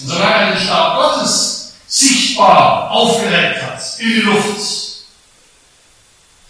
[0.00, 4.89] Und solange er den Stab Gottes sichtbar aufgereckt hat in die Luft,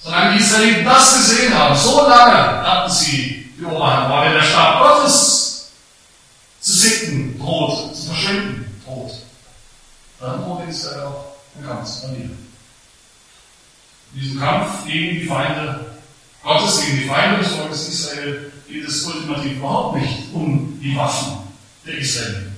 [0.03, 4.07] solange die Israeliten das gesehen haben, so lange hatten sie die Oberhand.
[4.07, 5.71] Aber wenn der Stab Gottes
[6.61, 9.13] zu sinken droht, zu verschwinden droht,
[10.19, 12.49] dann droht Israel auch den Kampf verlieren.
[14.15, 15.91] In diesem Kampf gegen die Feinde
[16.43, 21.39] Gottes, gegen die Feinde des Volkes Israel, geht es ultimativ überhaupt nicht um die Waffen
[21.87, 22.57] der Israeliten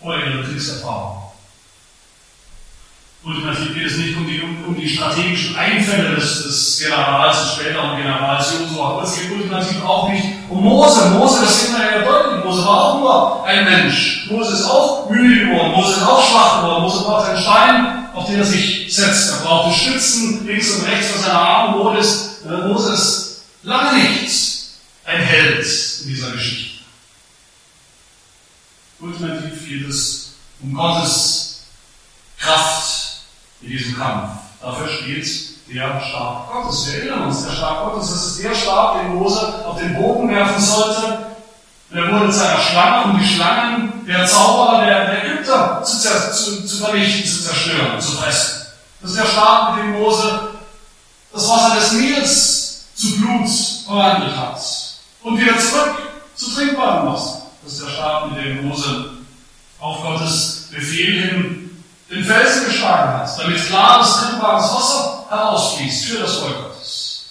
[0.00, 1.25] oder ihre Kriegserfahrung.
[3.26, 7.96] Ultimativ geht es nicht um die, um, die strategischen Einfälle des, des Generals, des späteren
[7.96, 11.10] Generals Josua, aber es geht ultimativ auch nicht um Mose.
[11.10, 14.28] Mose, das sehen wir ja deutlich, Mose war auch nur ein Mensch.
[14.30, 18.26] Mose ist auch müde geworden, Mose ist auch schwach geworden, Mose braucht einen Stein, auf
[18.26, 19.32] den er sich setzt.
[19.32, 21.78] Er brauchte Stützen links und rechts von seiner Arme.
[21.78, 24.66] Mose ist, äh, Mose ist lange nicht
[25.04, 25.66] ein Held
[26.02, 26.84] in dieser Geschichte.
[29.00, 31.64] Ultimativ geht es um Gottes
[32.38, 33.05] Kraft
[33.66, 34.30] in diesem Kampf.
[34.62, 35.26] Dafür steht
[35.68, 36.86] der Stab Gottes.
[36.86, 40.34] Wir erinnern uns, der Stab Gottes, das ist der Stab, den Mose auf den Bogen
[40.34, 41.26] werfen sollte.
[41.92, 46.84] Er wurde zu einer Schlange, um die Schlangen der Zauberer der, Ägypter zu, zu, zu
[46.84, 48.66] vernichten, zu zerstören, zu fressen.
[49.00, 50.50] Das ist der Stab, mit dem Mose
[51.32, 53.48] das Wasser des Nils zu Blut
[53.84, 54.60] verwandelt hat
[55.22, 56.02] und wieder zurück
[56.34, 57.42] zu trinkbarem Wasser.
[57.62, 59.10] Das ist der Stab, mit dem Mose
[59.80, 61.65] auf Gottes Befehl hin
[62.10, 67.30] den Felsen geschlagen hat, damit klares, trinkbares Wasser herausfließt für das Volk Gottes.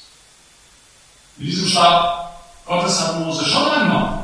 [1.38, 4.24] Mit diesem Stab Gottes hat Mose schon einmal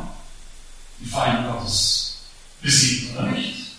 [0.99, 2.17] die Feinde Gottes
[2.61, 3.71] besiegt, oder nicht?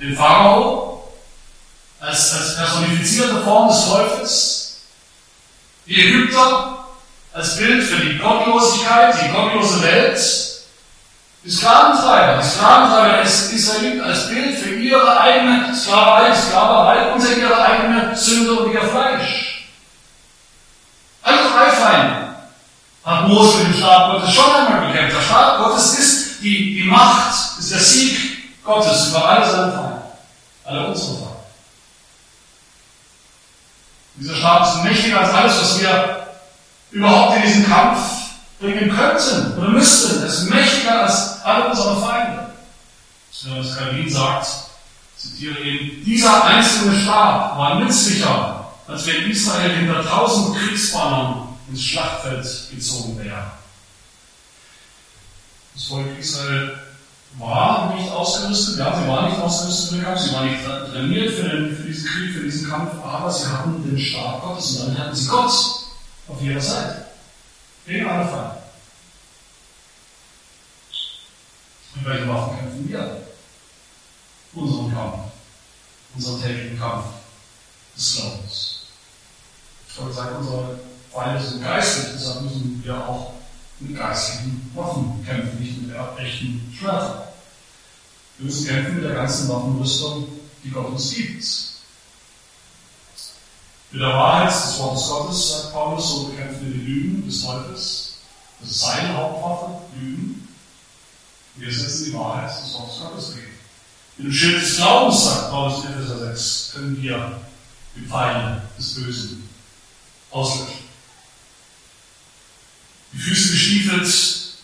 [0.00, 1.12] Den Pharao
[2.00, 4.80] als, als personifizierte Form des Teufels,
[5.86, 6.86] die Ägypter
[7.32, 10.51] als Bild für die Gottlosigkeit, die gottlose Welt,
[11.44, 17.60] die Sklaventreiber, die Sklaventreiber des Israeliten als Bild für ihre eigene Sklaverei, Sklaverei unter ihre
[17.60, 19.68] eigene Sünde und ihr Fleisch.
[21.22, 22.34] Alle drei Feinde
[23.04, 25.16] hat Mose dem Stab Gottes schon einmal gekämpft.
[25.16, 30.02] Der Stab Gottes ist die, die Macht, ist der Sieg Gottes über alle seine Feinde,
[30.64, 31.32] alle unsere Feinde.
[34.14, 36.26] Dieser Stab ist mächtiger als alles, was wir
[36.92, 38.21] überhaupt in diesem Kampf
[38.62, 40.22] bringen könnten oder müssten.
[40.22, 42.52] Es ist mächtiger als alle unsere Feinde.
[43.58, 44.46] Was Calvin sagt,
[45.16, 52.46] zitiere ihn, dieser einzelne Stab war nützlicher, als wenn Israel hinter tausend Kriegsbannern ins Schlachtfeld
[52.70, 53.50] gezogen wäre.
[55.74, 56.78] Das Volk Israel
[57.38, 61.34] war nicht ausgerüstet, ja, sie waren nicht ausgerüstet für den Kampf, sie waren nicht trainiert
[61.34, 64.88] für, den, für diesen Krieg, für diesen Kampf, aber sie hatten den Stab Gottes und
[64.88, 65.52] dann hatten sie Gott
[66.28, 67.11] auf ihrer Seite.
[67.86, 68.62] Gegen alle Feinde.
[71.94, 73.26] Und welche Waffen kämpfen wir?
[74.54, 75.18] Unseren Kampf.
[76.14, 77.06] Unseren täglichen Kampf
[77.96, 78.78] des Glaubens.
[79.88, 80.80] Ich habe gesagt, unsere
[81.12, 83.34] Feinde sind geistlich, deshalb müssen wir auch
[83.80, 87.22] mit geistlichen Waffen kämpfen, nicht mit echten Schwertern.
[88.38, 90.28] Wir müssen kämpfen mit der ganzen Waffenrüstung,
[90.64, 91.71] die Gott uns gibt.
[93.92, 98.14] Mit der Wahrheit des Wortes Gottes, sagt Paulus, so bekämpfen wir die Lügen des Teufels.
[98.58, 100.48] Das ist seine Hauptwaffe, Lügen.
[101.56, 103.52] Wir setzen die Wahrheit des Wortes Gottes dagegen.
[104.16, 107.40] Mit dem Schild des Glaubens, sagt Paulus in Epheser 6, können wir
[107.94, 109.48] die Pfeile des Bösen
[110.30, 110.84] auslöschen.
[113.12, 114.08] Die Füße gestiefelt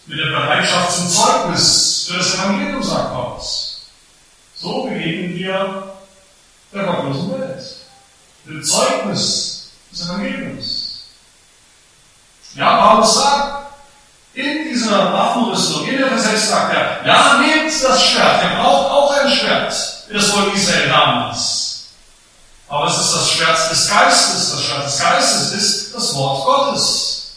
[0.06, 3.88] mit der Bereitschaft zum Zeugnis für das Evangelium, sagt Paulus.
[4.56, 5.96] So begegnen wir
[6.72, 7.77] der gottlosen Welt.
[8.48, 11.04] Dem Zeugnis des Evangeliums.
[12.54, 13.66] Ja, Paulus sagt,
[14.32, 19.12] in dieser Waffenrüstung, in der Vers sagt er, ja, nehmt das Schwert, ihr braucht auch
[19.12, 19.66] ein Schwert,
[20.10, 21.88] das Volk Israel damals.
[22.68, 27.32] Aber es ist das Schwert des Geistes, das Schwert des Geistes ist das Wort Gottes.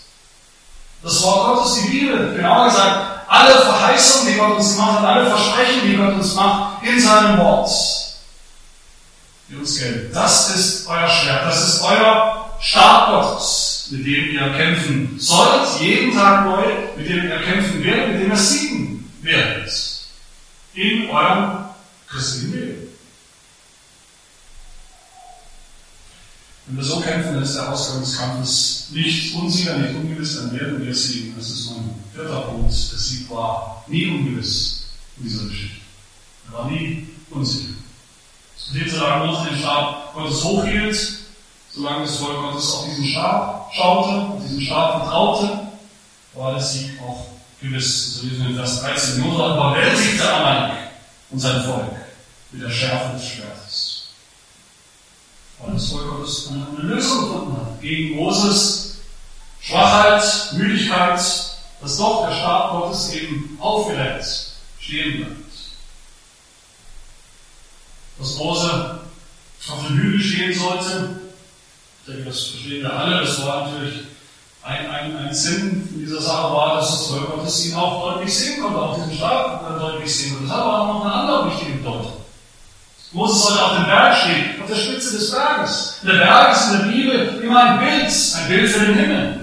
[1.03, 5.81] Das Wort Gottes, die Bibel, genauer gesagt, alle Verheißungen, die Gott uns macht, alle Versprechen,
[5.83, 7.69] die Gott uns macht, in seinem Wort,
[9.59, 10.13] gelten.
[10.13, 16.13] Das ist euer Schwert, das ist euer Stab Gottes, mit dem ihr kämpfen sollt, jeden
[16.13, 16.63] Tag neu,
[16.97, 20.07] mit dem ihr kämpfen werdet, mit dem ihr siegen werdet.
[20.73, 21.65] In eurem
[22.07, 22.87] christlichen Leben.
[26.67, 30.57] Wenn wir so kämpfen, dann ist der Ausgang des Kampfes nicht unsicher, nicht ungewiss, dann
[30.57, 31.33] werden wir siegen.
[31.35, 32.71] Das ist mein vierter Punkt.
[32.71, 34.83] Der Sieg war nie ungewiss
[35.17, 35.81] in dieser Geschichte.
[36.47, 37.80] Er war nie unsicher.
[38.71, 41.13] Wird solange Mose den Stab Gottes hochhielt,
[41.73, 45.59] solange das Volk Gottes auf diesen Stab schaute, auf diesen Stab vertraute,
[46.33, 47.25] war der Sieg auch
[47.61, 48.15] gewiss.
[48.15, 49.23] So lesen wir in Vers 13.
[49.23, 50.77] Josua überwältigte Amalek
[51.29, 51.91] und sein Volk
[52.51, 53.91] mit der Schärfe des Schwertes
[55.63, 58.97] weil das Volk Gottes eine Lösung gefunden hat gegen Moses
[59.59, 61.19] Schwachheit, Müdigkeit,
[61.81, 64.25] dass doch der Stab Gottes eben aufgereckt
[64.79, 65.50] stehen bleibt.
[68.21, 68.99] Dass Mose
[69.67, 71.09] auf dem Hügel stehen sollte,
[72.05, 74.01] ich denke, das verstehen wir alle, das war natürlich
[74.63, 78.61] ein, ein, ein Sinn dieser Sache war, dass das Volk Gottes ihn auch deutlich sehen
[78.61, 80.47] konnte, auch diesen Stab deutlich sehen konnte.
[80.49, 82.13] Das hat aber auch noch eine andere wichtige Bedeutung.
[83.11, 85.97] Moses sollte auf dem Berg stehen, auf der Spitze des Berges.
[86.01, 89.39] Und der Berg ist in der Bibel immer ein Bild, ein Bild für den Himmel.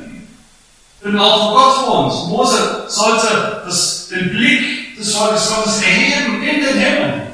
[1.01, 2.29] Für Ort, wo Gott wohnt.
[2.29, 7.28] Mose sollte das, den Blick des Volkes Gottes erheben in den Himmel.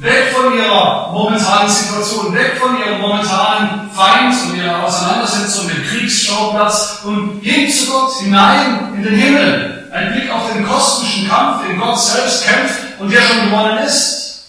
[0.00, 7.00] Weg von ihrer momentanen Situation, weg von ihrem momentanen Feind und ihrer Auseinandersetzung, dem Kriegsschauplatz
[7.04, 9.90] und hin zu Gott, hinein in den Himmel.
[9.92, 14.46] Ein Blick auf den kosmischen Kampf, den Gott selbst kämpft und der schon gewonnen ist.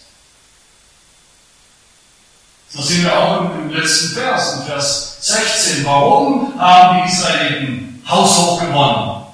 [2.73, 5.85] Das sehen wir auch im, letzten Vers, in Vers 16.
[5.85, 9.25] Warum haben die Israeliten haushoch gewonnen?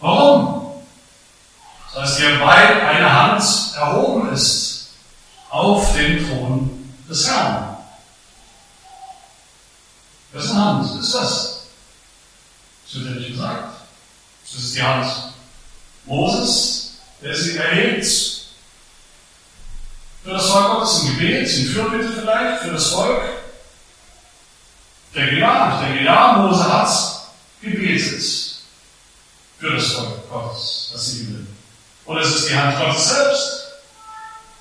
[0.00, 0.72] Warum?
[1.92, 3.42] Das heißt, hier, weil eine Hand
[3.76, 4.77] erhoben ist
[5.50, 7.76] auf dem Thron des Herrn.
[10.32, 11.62] Wessen Hand ist das?
[12.84, 13.74] Das wird ja nicht gesagt.
[14.42, 15.32] Das ist die Hand
[16.04, 18.06] Moses, der sie erhebt
[20.24, 23.22] für das Volk Gottes ein Gebet, in Fürbitte vielleicht, für das Volk.
[25.14, 26.88] Der ja, der ja, Mose hat
[27.62, 28.22] gebetet
[29.58, 31.46] für das Volk Gottes, das sie will.
[32.04, 33.57] Oder es ist die Hand Gottes selbst.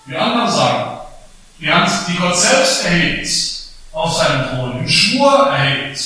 [0.08, 1.00] Wie anderen sagen,
[1.60, 3.30] die Hand, die Gott selbst erhebt
[3.92, 6.00] auf seinem Thron, im Schwur erhebt,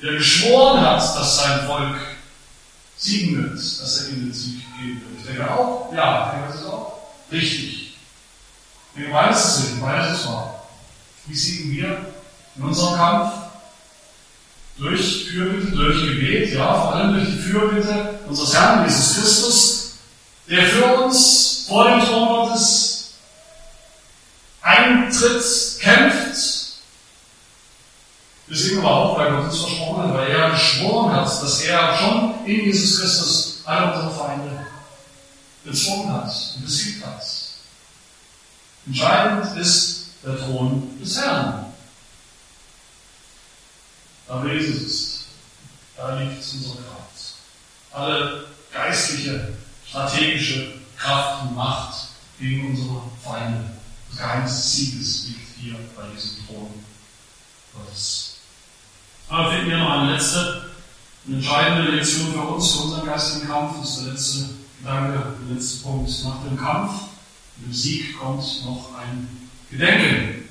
[0.00, 1.96] der geschworen hat, dass sein Volk
[2.96, 5.20] siegen wird, dass er ihnen den Sieg geben wird.
[5.20, 6.98] Ich denke auch, ja, ich denke, das ist auch
[7.32, 7.94] richtig.
[8.94, 10.62] Wir weiß es sind, weiß es war.
[11.26, 11.98] Wie siegen wir
[12.56, 13.32] in unserem Kampf?
[14.76, 19.92] Durch Fürbitte, durch Gebet, ja, vor allem durch die Fürbitte unseres Herrn Jesus Christus,
[20.48, 22.37] der für uns vor dem Thron
[25.22, 26.48] eintritt, kämpft.
[28.46, 31.98] Wir singen aber auch, weil Gott uns versprochen hat, weil er geschworen hat, dass er
[31.98, 34.66] schon in Jesus Christus alle unsere Feinde
[35.64, 37.22] bezwungen hat und besiegt hat.
[38.86, 41.66] Entscheidend ist der Thron des Herrn.
[44.26, 45.18] Da wo Jesus ist,
[45.96, 47.34] da liegt unsere Kraft.
[47.92, 49.54] Alle geistliche,
[49.86, 53.77] strategische Kraft und Macht gegen unsere Feinde.
[54.16, 56.84] Des Sieges liegt hier bei diesem Thron
[57.72, 58.36] Gottes.
[59.28, 60.70] Aber finden wir noch eine letzte,
[61.26, 63.80] eine entscheidende Lektion für uns, für unseren geistigen Kampf.
[63.80, 64.48] Das ist der letzte
[64.80, 66.92] Gedanke, der letzte Punkt nach dem Kampf.
[67.56, 70.48] Dem Sieg kommt noch ein Gedenken.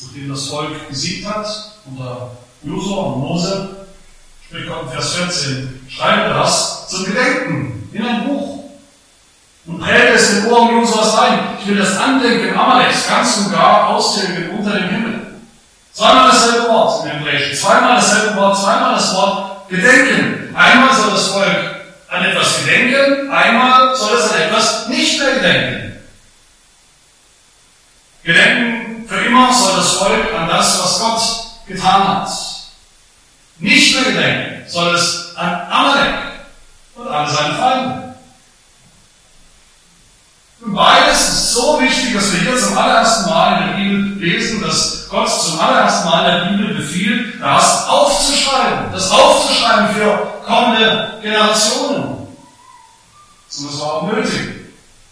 [0.00, 3.86] Nachdem das Volk gesiegt hat unter Josua und Mose,
[4.46, 8.53] spricht Gott Vers 14, schreibe das zum Gedenken in ein Buch
[9.66, 11.38] und präge es in Ohren Josuas ein.
[11.58, 15.20] Ich will das Andenken Amaleks ganz und gar austilgen unter dem Himmel.
[15.92, 20.54] Zweimal dasselbe Wort im Hebräischen, zweimal dasselbe Wort, zweimal das Wort Gedenken.
[20.54, 21.74] Einmal soll das Volk
[22.08, 26.02] an etwas gedenken, einmal soll es an etwas nicht mehr gedenken.
[28.22, 32.30] Gedenken für immer soll das Volk an das, was Gott getan hat.
[33.58, 36.14] Nicht mehr gedenken soll es an Amalek
[36.96, 38.13] und an seine Feinde.
[40.64, 44.62] Und beides ist so wichtig, dass wir hier zum allerersten Mal in der Bibel lesen,
[44.62, 51.18] dass Gott zum allerersten Mal in der Bibel befiehlt, das aufzuschreiben, das aufzuschreiben für kommende
[51.20, 52.04] Generationen.
[52.04, 54.40] Und das war auch nötig.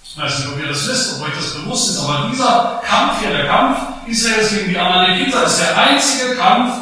[0.04, 3.20] Ich weiß nicht, ob ihr das wisst, ob euch das bewusst ist, aber dieser Kampf
[3.20, 6.74] hier, der Kampf Israels gegen die Amalekiter, ist der einzige Kampf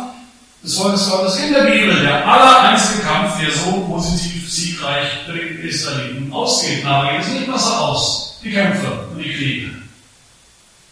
[0.62, 5.32] des Volkes Gottes in der Bibel, der aller einzige Kampf, der so positiv siegreich für
[5.32, 6.84] die Israeliten ausgeht.
[6.84, 8.29] Aber geht es nicht besser aus.
[8.42, 9.70] Die Kämpfe und die Kriege.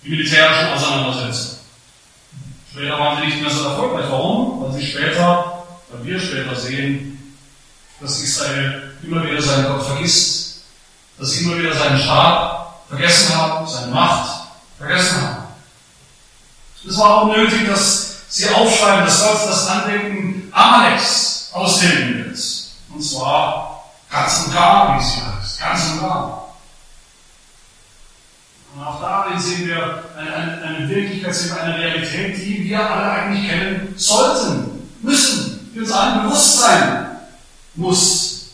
[0.04, 1.58] Die militärischen Auseinandersetzungen.
[2.70, 4.06] Später waren sie nicht mehr so erfolgreich.
[4.10, 4.62] Warum?
[4.62, 7.34] Weil sie später, weil wir später sehen,
[8.00, 10.38] dass Israel immer wieder seinen Gott vergisst
[11.18, 15.44] dass sie immer wieder seinen Staat vergessen haben, seine Macht vergessen haben.
[16.88, 22.38] Es war auch nötig, dass sie aufschreiben, dass Gott das Andenken Amaleks austilgen wird.
[22.94, 25.60] Und zwar ganz und gar, wie es hier heißt.
[25.60, 26.47] Ganz und gar.
[28.78, 32.78] Und auch darin sehen wir eine, eine, eine Wirklichkeit, sehen wir eine Realität, die wir
[32.78, 37.06] alle eigentlich kennen sollten, müssen, die uns allen bewusst sein
[37.74, 38.50] muss.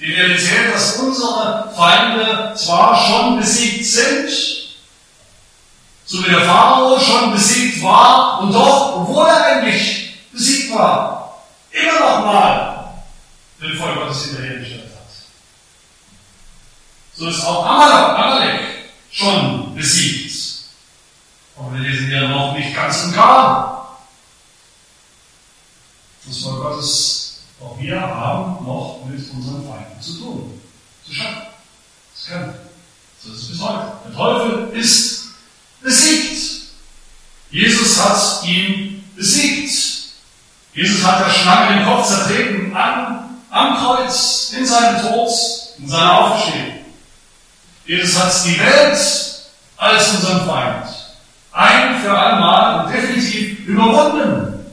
[0.00, 4.30] Die Realität, dass unsere Feinde zwar schon besiegt sind,
[6.06, 12.00] so wie der Pharao schon besiegt war, und doch, obwohl er eigentlich besiegt war, immer
[12.00, 12.94] noch mal
[13.60, 15.08] den Volk Gottes hinterhergestellt hat.
[17.14, 18.77] So ist auch Amalek
[19.18, 20.34] schon besiegt.
[21.56, 23.98] Aber wir lesen ja noch nicht ganz und gar.
[26.26, 27.28] Das Volk Gottes
[27.60, 30.60] auch wir haben noch mit unseren Feinden zu tun,
[31.04, 31.42] zu schaffen,
[32.14, 32.54] zu kämpfen.
[33.20, 33.92] So ist es bis heute.
[34.06, 35.30] Der Teufel ist
[35.82, 36.68] besiegt.
[37.50, 39.72] Jesus hat ihn besiegt.
[40.74, 45.30] Jesus hat der Schlange den Kopf zertreten an, am Kreuz, in seinem Tod,
[45.78, 46.77] in seiner Auferstehung.
[47.88, 48.98] Jesus hat die Welt
[49.78, 50.86] als unseren Feind
[51.52, 54.66] ein für einmal und definitiv überwunden.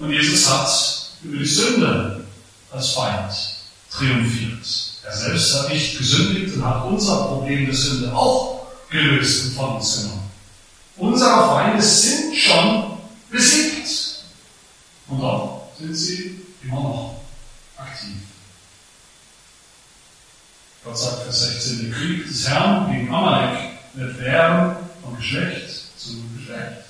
[0.00, 2.24] Und Jesus hat über die Sünde
[2.72, 3.32] als Feind
[3.92, 4.66] triumphiert.
[5.04, 9.76] Er selbst hat nicht gesündigt und hat unser Problem der Sünde auch gelöst und von
[9.76, 10.30] uns genommen.
[10.96, 12.98] Unsere Feinde sind schon
[13.30, 14.24] besiegt.
[15.06, 17.20] Und doch sind sie immer noch
[17.76, 18.16] aktiv.
[20.82, 26.22] Gott sagt Vers 16, der Krieg des Herrn gegen Amalek wird werden von Geschlecht zu
[26.36, 26.84] Geschlecht.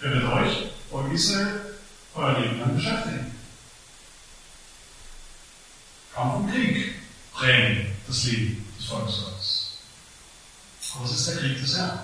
[0.00, 1.76] Er wird euch, Volk Israel,
[2.14, 3.34] euer Leben lang beschäftigen.
[6.14, 6.94] Kampf und Krieg
[7.32, 9.70] prägen das Leben des Volkes Gottes.
[10.94, 11.98] Aber es ist der Krieg des Herrn.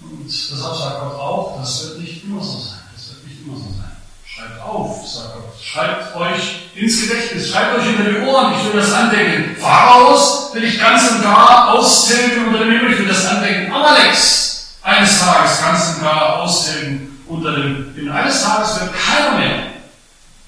[0.00, 2.80] Und deshalb sagt Gott auch, das wird nicht immer so sein.
[2.94, 3.91] Das wird nicht immer so sein.
[4.34, 5.62] Schreibt auf, sagt Gott.
[5.62, 9.56] Schreibt euch ins Gedächtnis, schreibt euch hinter die Ohren, ich will das andenken.
[9.60, 13.72] Pharaos will ich ganz und gar austilgen unter dem Himmel, ich will das andenken.
[13.72, 19.66] Amaleks eines Tages ganz und gar austilgen unter dem, denn eines Tages wird keiner mehr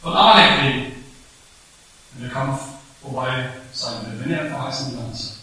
[0.03, 1.05] von Amalek reden,
[2.13, 2.61] wenn der Kampf
[3.03, 5.35] vorbei sein wird, wenn er im verheißenen Land seid.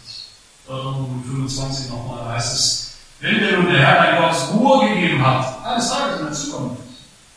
[0.66, 5.64] Dort 25 nochmal heißt es, wenn dir nun der Herr dein Gott Ruhe gegeben hat,
[5.64, 6.82] eines Tages in der Zukunft,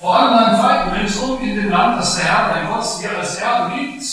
[0.05, 3.37] vor allem deinen Feinden ringsum in dem Land, das der Herr dein Gott dir als
[3.37, 4.03] Erbe gibt,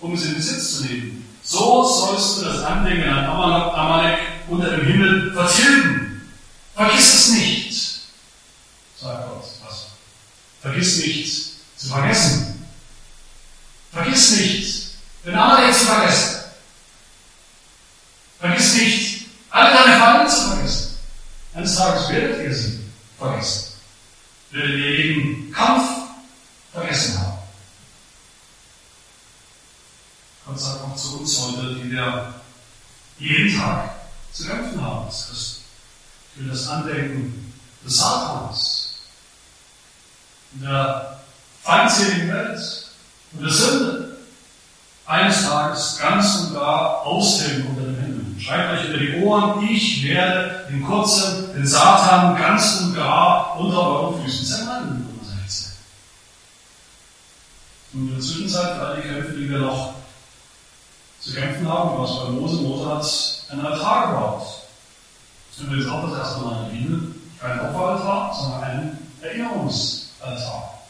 [0.00, 4.18] um es in Besitz zu nehmen, so sollst du das Andenken an Amalek
[4.48, 6.30] unter dem Himmel vertilgen
[6.74, 8.00] Vergiss es nicht,
[9.00, 9.44] sagt Gott.
[9.64, 9.86] Was?
[10.60, 12.68] Vergiss nicht zu vergessen.
[13.92, 14.90] Vergiss nicht,
[15.24, 16.36] den Amalek zu vergessen.
[18.40, 20.98] Vergiss nicht, alle deine Feinde zu vergessen.
[21.54, 22.80] Eines Tages werdet ihr sie
[23.18, 23.69] vergessen.
[24.52, 25.88] Ihr jeden Kampf
[26.72, 27.38] vergessen haben.
[30.46, 32.34] Gott sagt auch zu uns heute, die wir
[33.18, 33.90] jeden Tag
[34.32, 35.60] zu kämpfen haben als Christen
[36.34, 37.52] für das Andenken
[37.84, 38.94] des Satans,
[40.54, 41.20] in der
[41.62, 42.86] feindseligen Welt
[43.32, 44.16] und der Sünde,
[45.06, 47.04] eines Tages ganz und gar
[47.68, 47.89] unter dem Himmel.
[48.40, 53.78] Schreibt euch über die Ohren, ich werde in kurzem den Satan ganz und gar unter
[53.78, 55.06] euren Füßen zermalmen.
[57.92, 59.94] Und in der Zwischenzeit, all die Kämpfe, die wir noch
[61.18, 64.60] zu kämpfen haben, was bei Mose, Mose hat einen Altar gebaut
[65.62, 70.80] übrigens auch das erste Mal in der kein Opferaltar, sondern ein Erinnerungsaltar.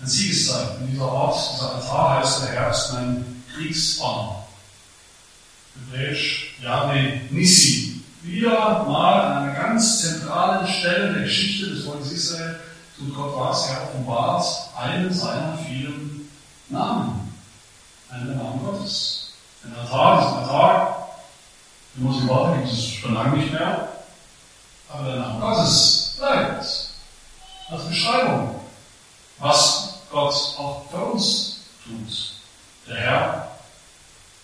[0.00, 0.90] Ein Siegeszeichen.
[0.90, 4.45] dieser Ort, dieser Altar heißt, der Herr ist mein Kriegsbanner.
[5.90, 8.00] Hebräisch Yahweh Nissi.
[8.22, 12.58] Wieder mal an einer ganz zentralen Stelle der Geschichte des Volkes Israel
[12.98, 14.44] tut Gott was, er offenbart
[14.76, 16.30] einen seiner vielen
[16.68, 17.32] Namen.
[18.10, 19.32] Einen Namen Gottes.
[19.64, 21.08] Ein Altar, diesen Altar,
[21.94, 23.88] den muss ich warten, gibt es schon lange nicht mehr.
[24.88, 26.64] Aber der Name Gottes bleibt.
[27.68, 28.60] Als Beschreibung,
[29.38, 32.32] was Gott auch für uns tut.
[32.88, 33.48] Der Herr,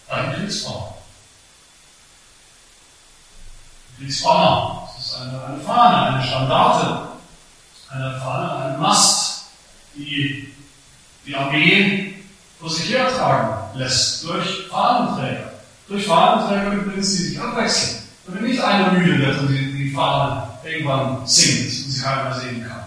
[0.08, 0.32] ein
[4.02, 4.02] Kriegsbanner.
[4.02, 7.08] Kriegsbanner, das ist eine, eine Fahne, eine Standarte,
[7.90, 9.44] eine Fahne, ein Mast,
[9.94, 10.52] die
[11.26, 12.14] die Armee
[12.58, 15.52] vor sich hertragen lässt durch Fahnenträger.
[15.88, 18.02] Durch Fahnenträger übrigens, die sich abwechseln.
[18.26, 22.66] Damit nicht einer müde wird und die, die Fahne irgendwann sinkt und sie keiner sehen
[22.66, 22.84] kann.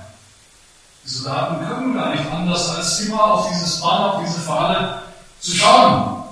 [1.04, 5.02] Die Soldaten können gar nicht anders, als immer auf dieses Banner, auf diese Fahne
[5.40, 6.24] zu schauen.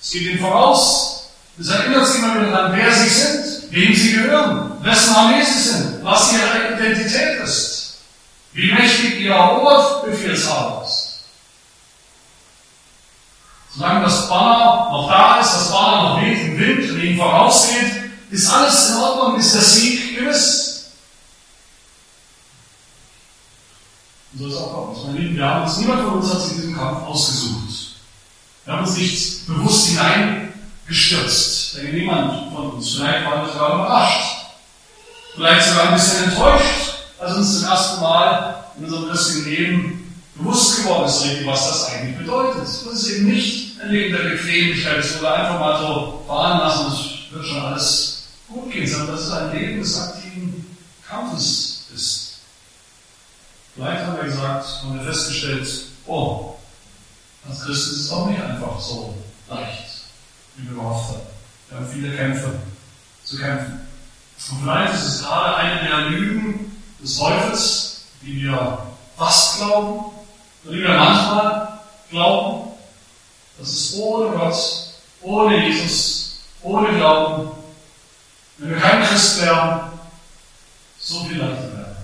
[0.00, 1.30] Es geht ihnen voraus.
[1.58, 3.43] Es erinnert sie immer wieder daran, wer sie sind,
[3.74, 7.96] wem sie gehören, wessen Armee sie sind, was ihre Identität ist,
[8.52, 11.24] wie mächtig ihr Oberbefehlshaber ist.
[13.74, 18.12] Solange das Banner noch da ist, das Banner noch weht im Wind und ihnen vorausgeht,
[18.30, 20.92] ist alles in Ordnung, ist der Sieg gewiss.
[24.32, 25.04] Und so ist auch bei uns.
[25.06, 27.96] Meine Lieben, wir haben uns, niemand von uns hat sich diesen Kampf ausgesucht.
[28.64, 31.63] Wir haben uns nicht bewusst hineingestürzt.
[31.74, 32.96] Denke niemand von uns.
[32.96, 34.34] Vielleicht waren wir sogar überrascht.
[35.34, 40.78] Vielleicht sogar ein bisschen enttäuscht, als uns zum ersten Mal in unserem christlichen Leben bewusst
[40.78, 42.62] geworden ist, was das eigentlich bedeutet.
[42.62, 46.84] Das ist eben nicht ein Leben der Bequemlichkeit, das wurde einfach mal so fahren lassen,
[46.90, 52.38] das wird schon alles gut gehen, sondern das ist ein Leben des aktiven Kampfes ist.
[53.74, 55.68] Vielleicht haben wir gesagt, haben wir festgestellt,
[56.06, 56.54] oh,
[57.48, 59.14] als Christ ist es auch nicht einfach so
[59.50, 60.02] leicht,
[60.56, 61.33] wie wir gehofft haben.
[61.68, 62.50] Wir haben viele Kämpfe
[63.24, 63.80] zu kämpfen.
[64.50, 68.86] Und vielleicht ist es gerade eine der Lügen des Teufels, die wir
[69.16, 70.12] fast glauben,
[70.64, 72.70] und die wir manchmal glauben,
[73.58, 74.56] dass es ohne Gott,
[75.22, 77.50] ohne Jesus, ohne Glauben,
[78.58, 79.92] wenn wir kein Christ wären,
[80.98, 81.96] so viel leichter wäre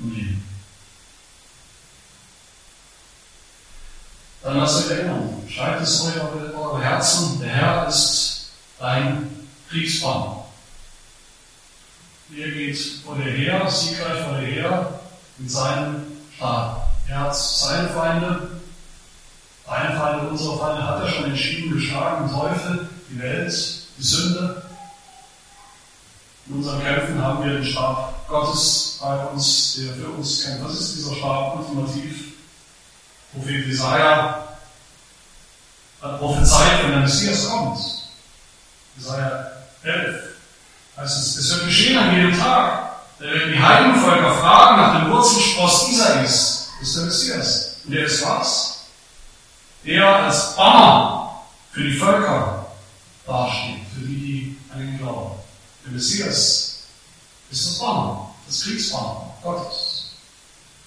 [0.00, 0.44] im Leben.
[4.42, 8.37] Dann lasst euch erinnern, schreibt es euch eure Herzen, der Herr ist
[8.78, 10.44] dein Kriegsbanner.
[12.36, 15.00] Er geht vor dir her, siegreich vor dir her,
[15.38, 16.04] mit seinem
[16.36, 16.90] Stab.
[17.08, 18.60] Er hat seine Feinde,
[19.66, 24.62] deine Feinde, unsere Feinde, hat er schon entschieden geschlagen, den Teufel, die Welt, die Sünde.
[26.46, 30.64] In unseren Kämpfen haben wir den Stab Gottes bei uns, der für uns kämpft.
[30.64, 32.34] Was ist dieser Stab ultimativ?
[33.32, 34.48] Prophet Jesaja
[36.02, 37.97] hat prophezeit, wenn der Messias kommt.
[38.98, 39.52] Jesaja
[39.84, 40.28] 11
[40.96, 42.88] heißt es, es wird geschehen an jedem Tag.
[43.18, 46.68] Da werden die Heidenvölker fragen nach dem Wurzelspross Isais.
[46.80, 47.76] Ist der Messias.
[47.84, 48.84] Und der ist was?
[49.84, 51.42] Der als Banner
[51.72, 52.66] für die Völker
[53.26, 55.38] dasteht, für die, die an ihn glauben.
[55.84, 56.84] Der Messias
[57.50, 60.10] ist das Banner, das Kriegsbanner Gottes.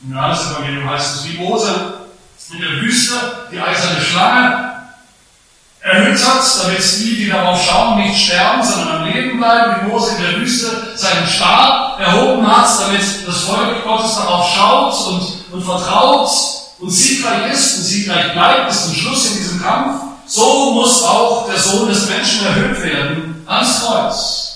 [0.03, 2.07] Im Johannes-Evangelium heißt es, wie Mose
[2.51, 4.70] in der Wüste die eiserne Schlange
[5.82, 10.15] erhöht hat, damit die, die darauf schauen, nicht sterben, sondern am Leben bleiben, wie Mose
[10.15, 15.63] in der Wüste seinen Stab erhoben hat, damit das Volk Gottes darauf schaut und, und
[15.63, 16.29] vertraut
[16.79, 20.03] und siegreich ist und siegreich bleibt bis zum Schluss in diesem Kampf.
[20.27, 24.47] So muss auch der Sohn des Menschen erhöht werden ans Kreuz.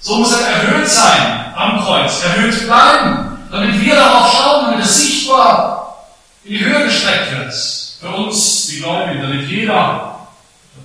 [0.00, 4.96] So muss er erhöht sein am Kreuz, erhöht bleiben, damit wir darauf schauen, damit es
[4.96, 6.06] sichtbar
[6.42, 7.81] in die Höhe gestreckt wird.
[8.02, 10.26] Für uns, die Gläubigen, damit jeder,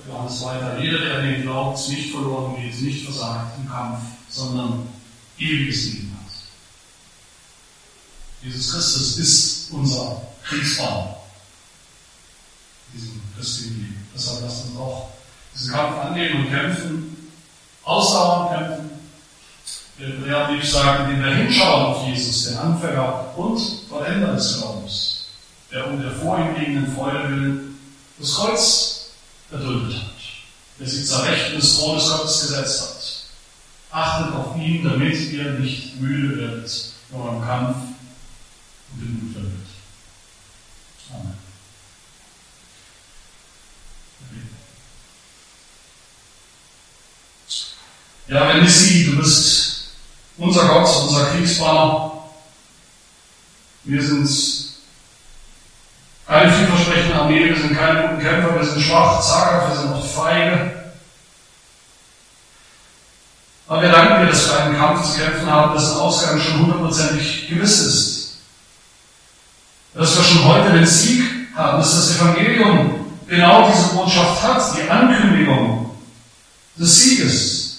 [0.06, 3.98] Johannes weiter, jeder, der an den glaubt, nicht verloren geht, nicht versagt im Kampf,
[4.28, 4.88] sondern
[5.36, 6.32] ewiges Leben hat.
[8.40, 11.16] Jesus Christus ist unser Kriegsbanner.
[12.94, 14.08] Diesem christlichen Leben.
[14.14, 15.08] Deshalb lasst uns auch
[15.52, 17.30] diesen Kampf annehmen und kämpfen,
[17.82, 18.90] ausdauernd kämpfen.
[19.98, 25.17] Der Hebräerbrief sagt, indem wir hinschauen auf Jesus, den Anfänger und Vollender des Glaubens
[25.70, 27.78] der um der vor ihm liegenden willen
[28.18, 29.10] das Kreuz
[29.50, 30.14] erduldet hat,
[30.78, 33.24] der sich zur Rechten des Thrones Gottes gesetzt hat.
[33.90, 37.76] Achtet auf ihn, damit ihr nicht müde werdet in eurem Kampf
[38.92, 39.52] und den Mut verliert.
[41.10, 41.48] Amen.
[48.28, 49.92] Ja, wenn ich sie, du bist
[50.36, 52.12] unser Gott, unser Kriegsbanner.
[53.84, 54.28] Wir sind
[56.28, 60.14] keine vielversprechende Armee, wir sind keine guten Kämpfer, wir sind schwach, zaghaft, wir sind oft
[60.14, 60.70] feige.
[63.66, 67.48] Aber wir danken dir, dass wir einen Kampf zu kämpfen haben, dessen Ausgang schon hundertprozentig
[67.48, 68.38] gewiss ist.
[69.94, 71.24] Dass wir schon heute den Sieg
[71.56, 75.90] haben, dass das Evangelium genau diese Botschaft hat, die Ankündigung
[76.76, 77.78] des Sieges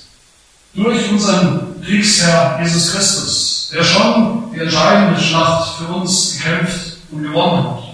[0.74, 7.64] durch unseren Kriegsherr Jesus Christus, der schon die entscheidende Schlacht für uns gekämpft und gewonnen
[7.64, 7.89] hat.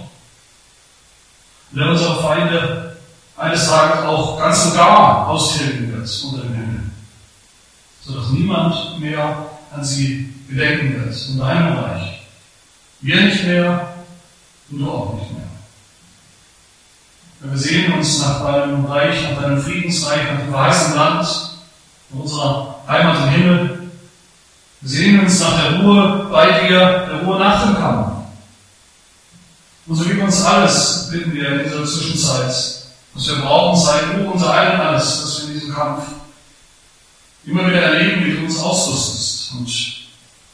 [1.76, 2.96] Der unsere Feinde
[3.36, 6.80] eines Tages auch ganz und gar austilgen wird unter dem Himmel,
[8.02, 12.22] sodass niemand mehr an sie gedenken wird in deinem Reich.
[13.02, 13.88] Wir nicht mehr
[14.70, 15.42] und du auch nicht mehr.
[17.40, 21.28] Wir sehen uns nach deinem Reich, nach deinem Friedensreich, nach dem verheißenen Land,
[22.08, 23.78] nach unserer Heimat im Himmel.
[24.80, 28.15] Wir sehen uns nach der Ruhe bei dir, der Ruhe nach dem Kampf.
[29.86, 32.54] Und so gib uns alles, bitten wir in dieser Zwischenzeit,
[33.14, 36.04] was wir brauchen, sei du unser Ein alles, dass wir in diesem Kampf
[37.44, 39.70] immer wieder erleben, wie du uns ausrüstest und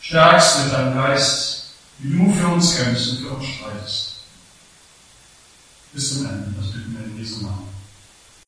[0.00, 1.64] stärkst mit deinem Geist,
[1.98, 4.12] wie du für uns kämpfst und für uns streitest.
[5.94, 7.71] Bis zum Ende, das bitten wir in Jesu Namen.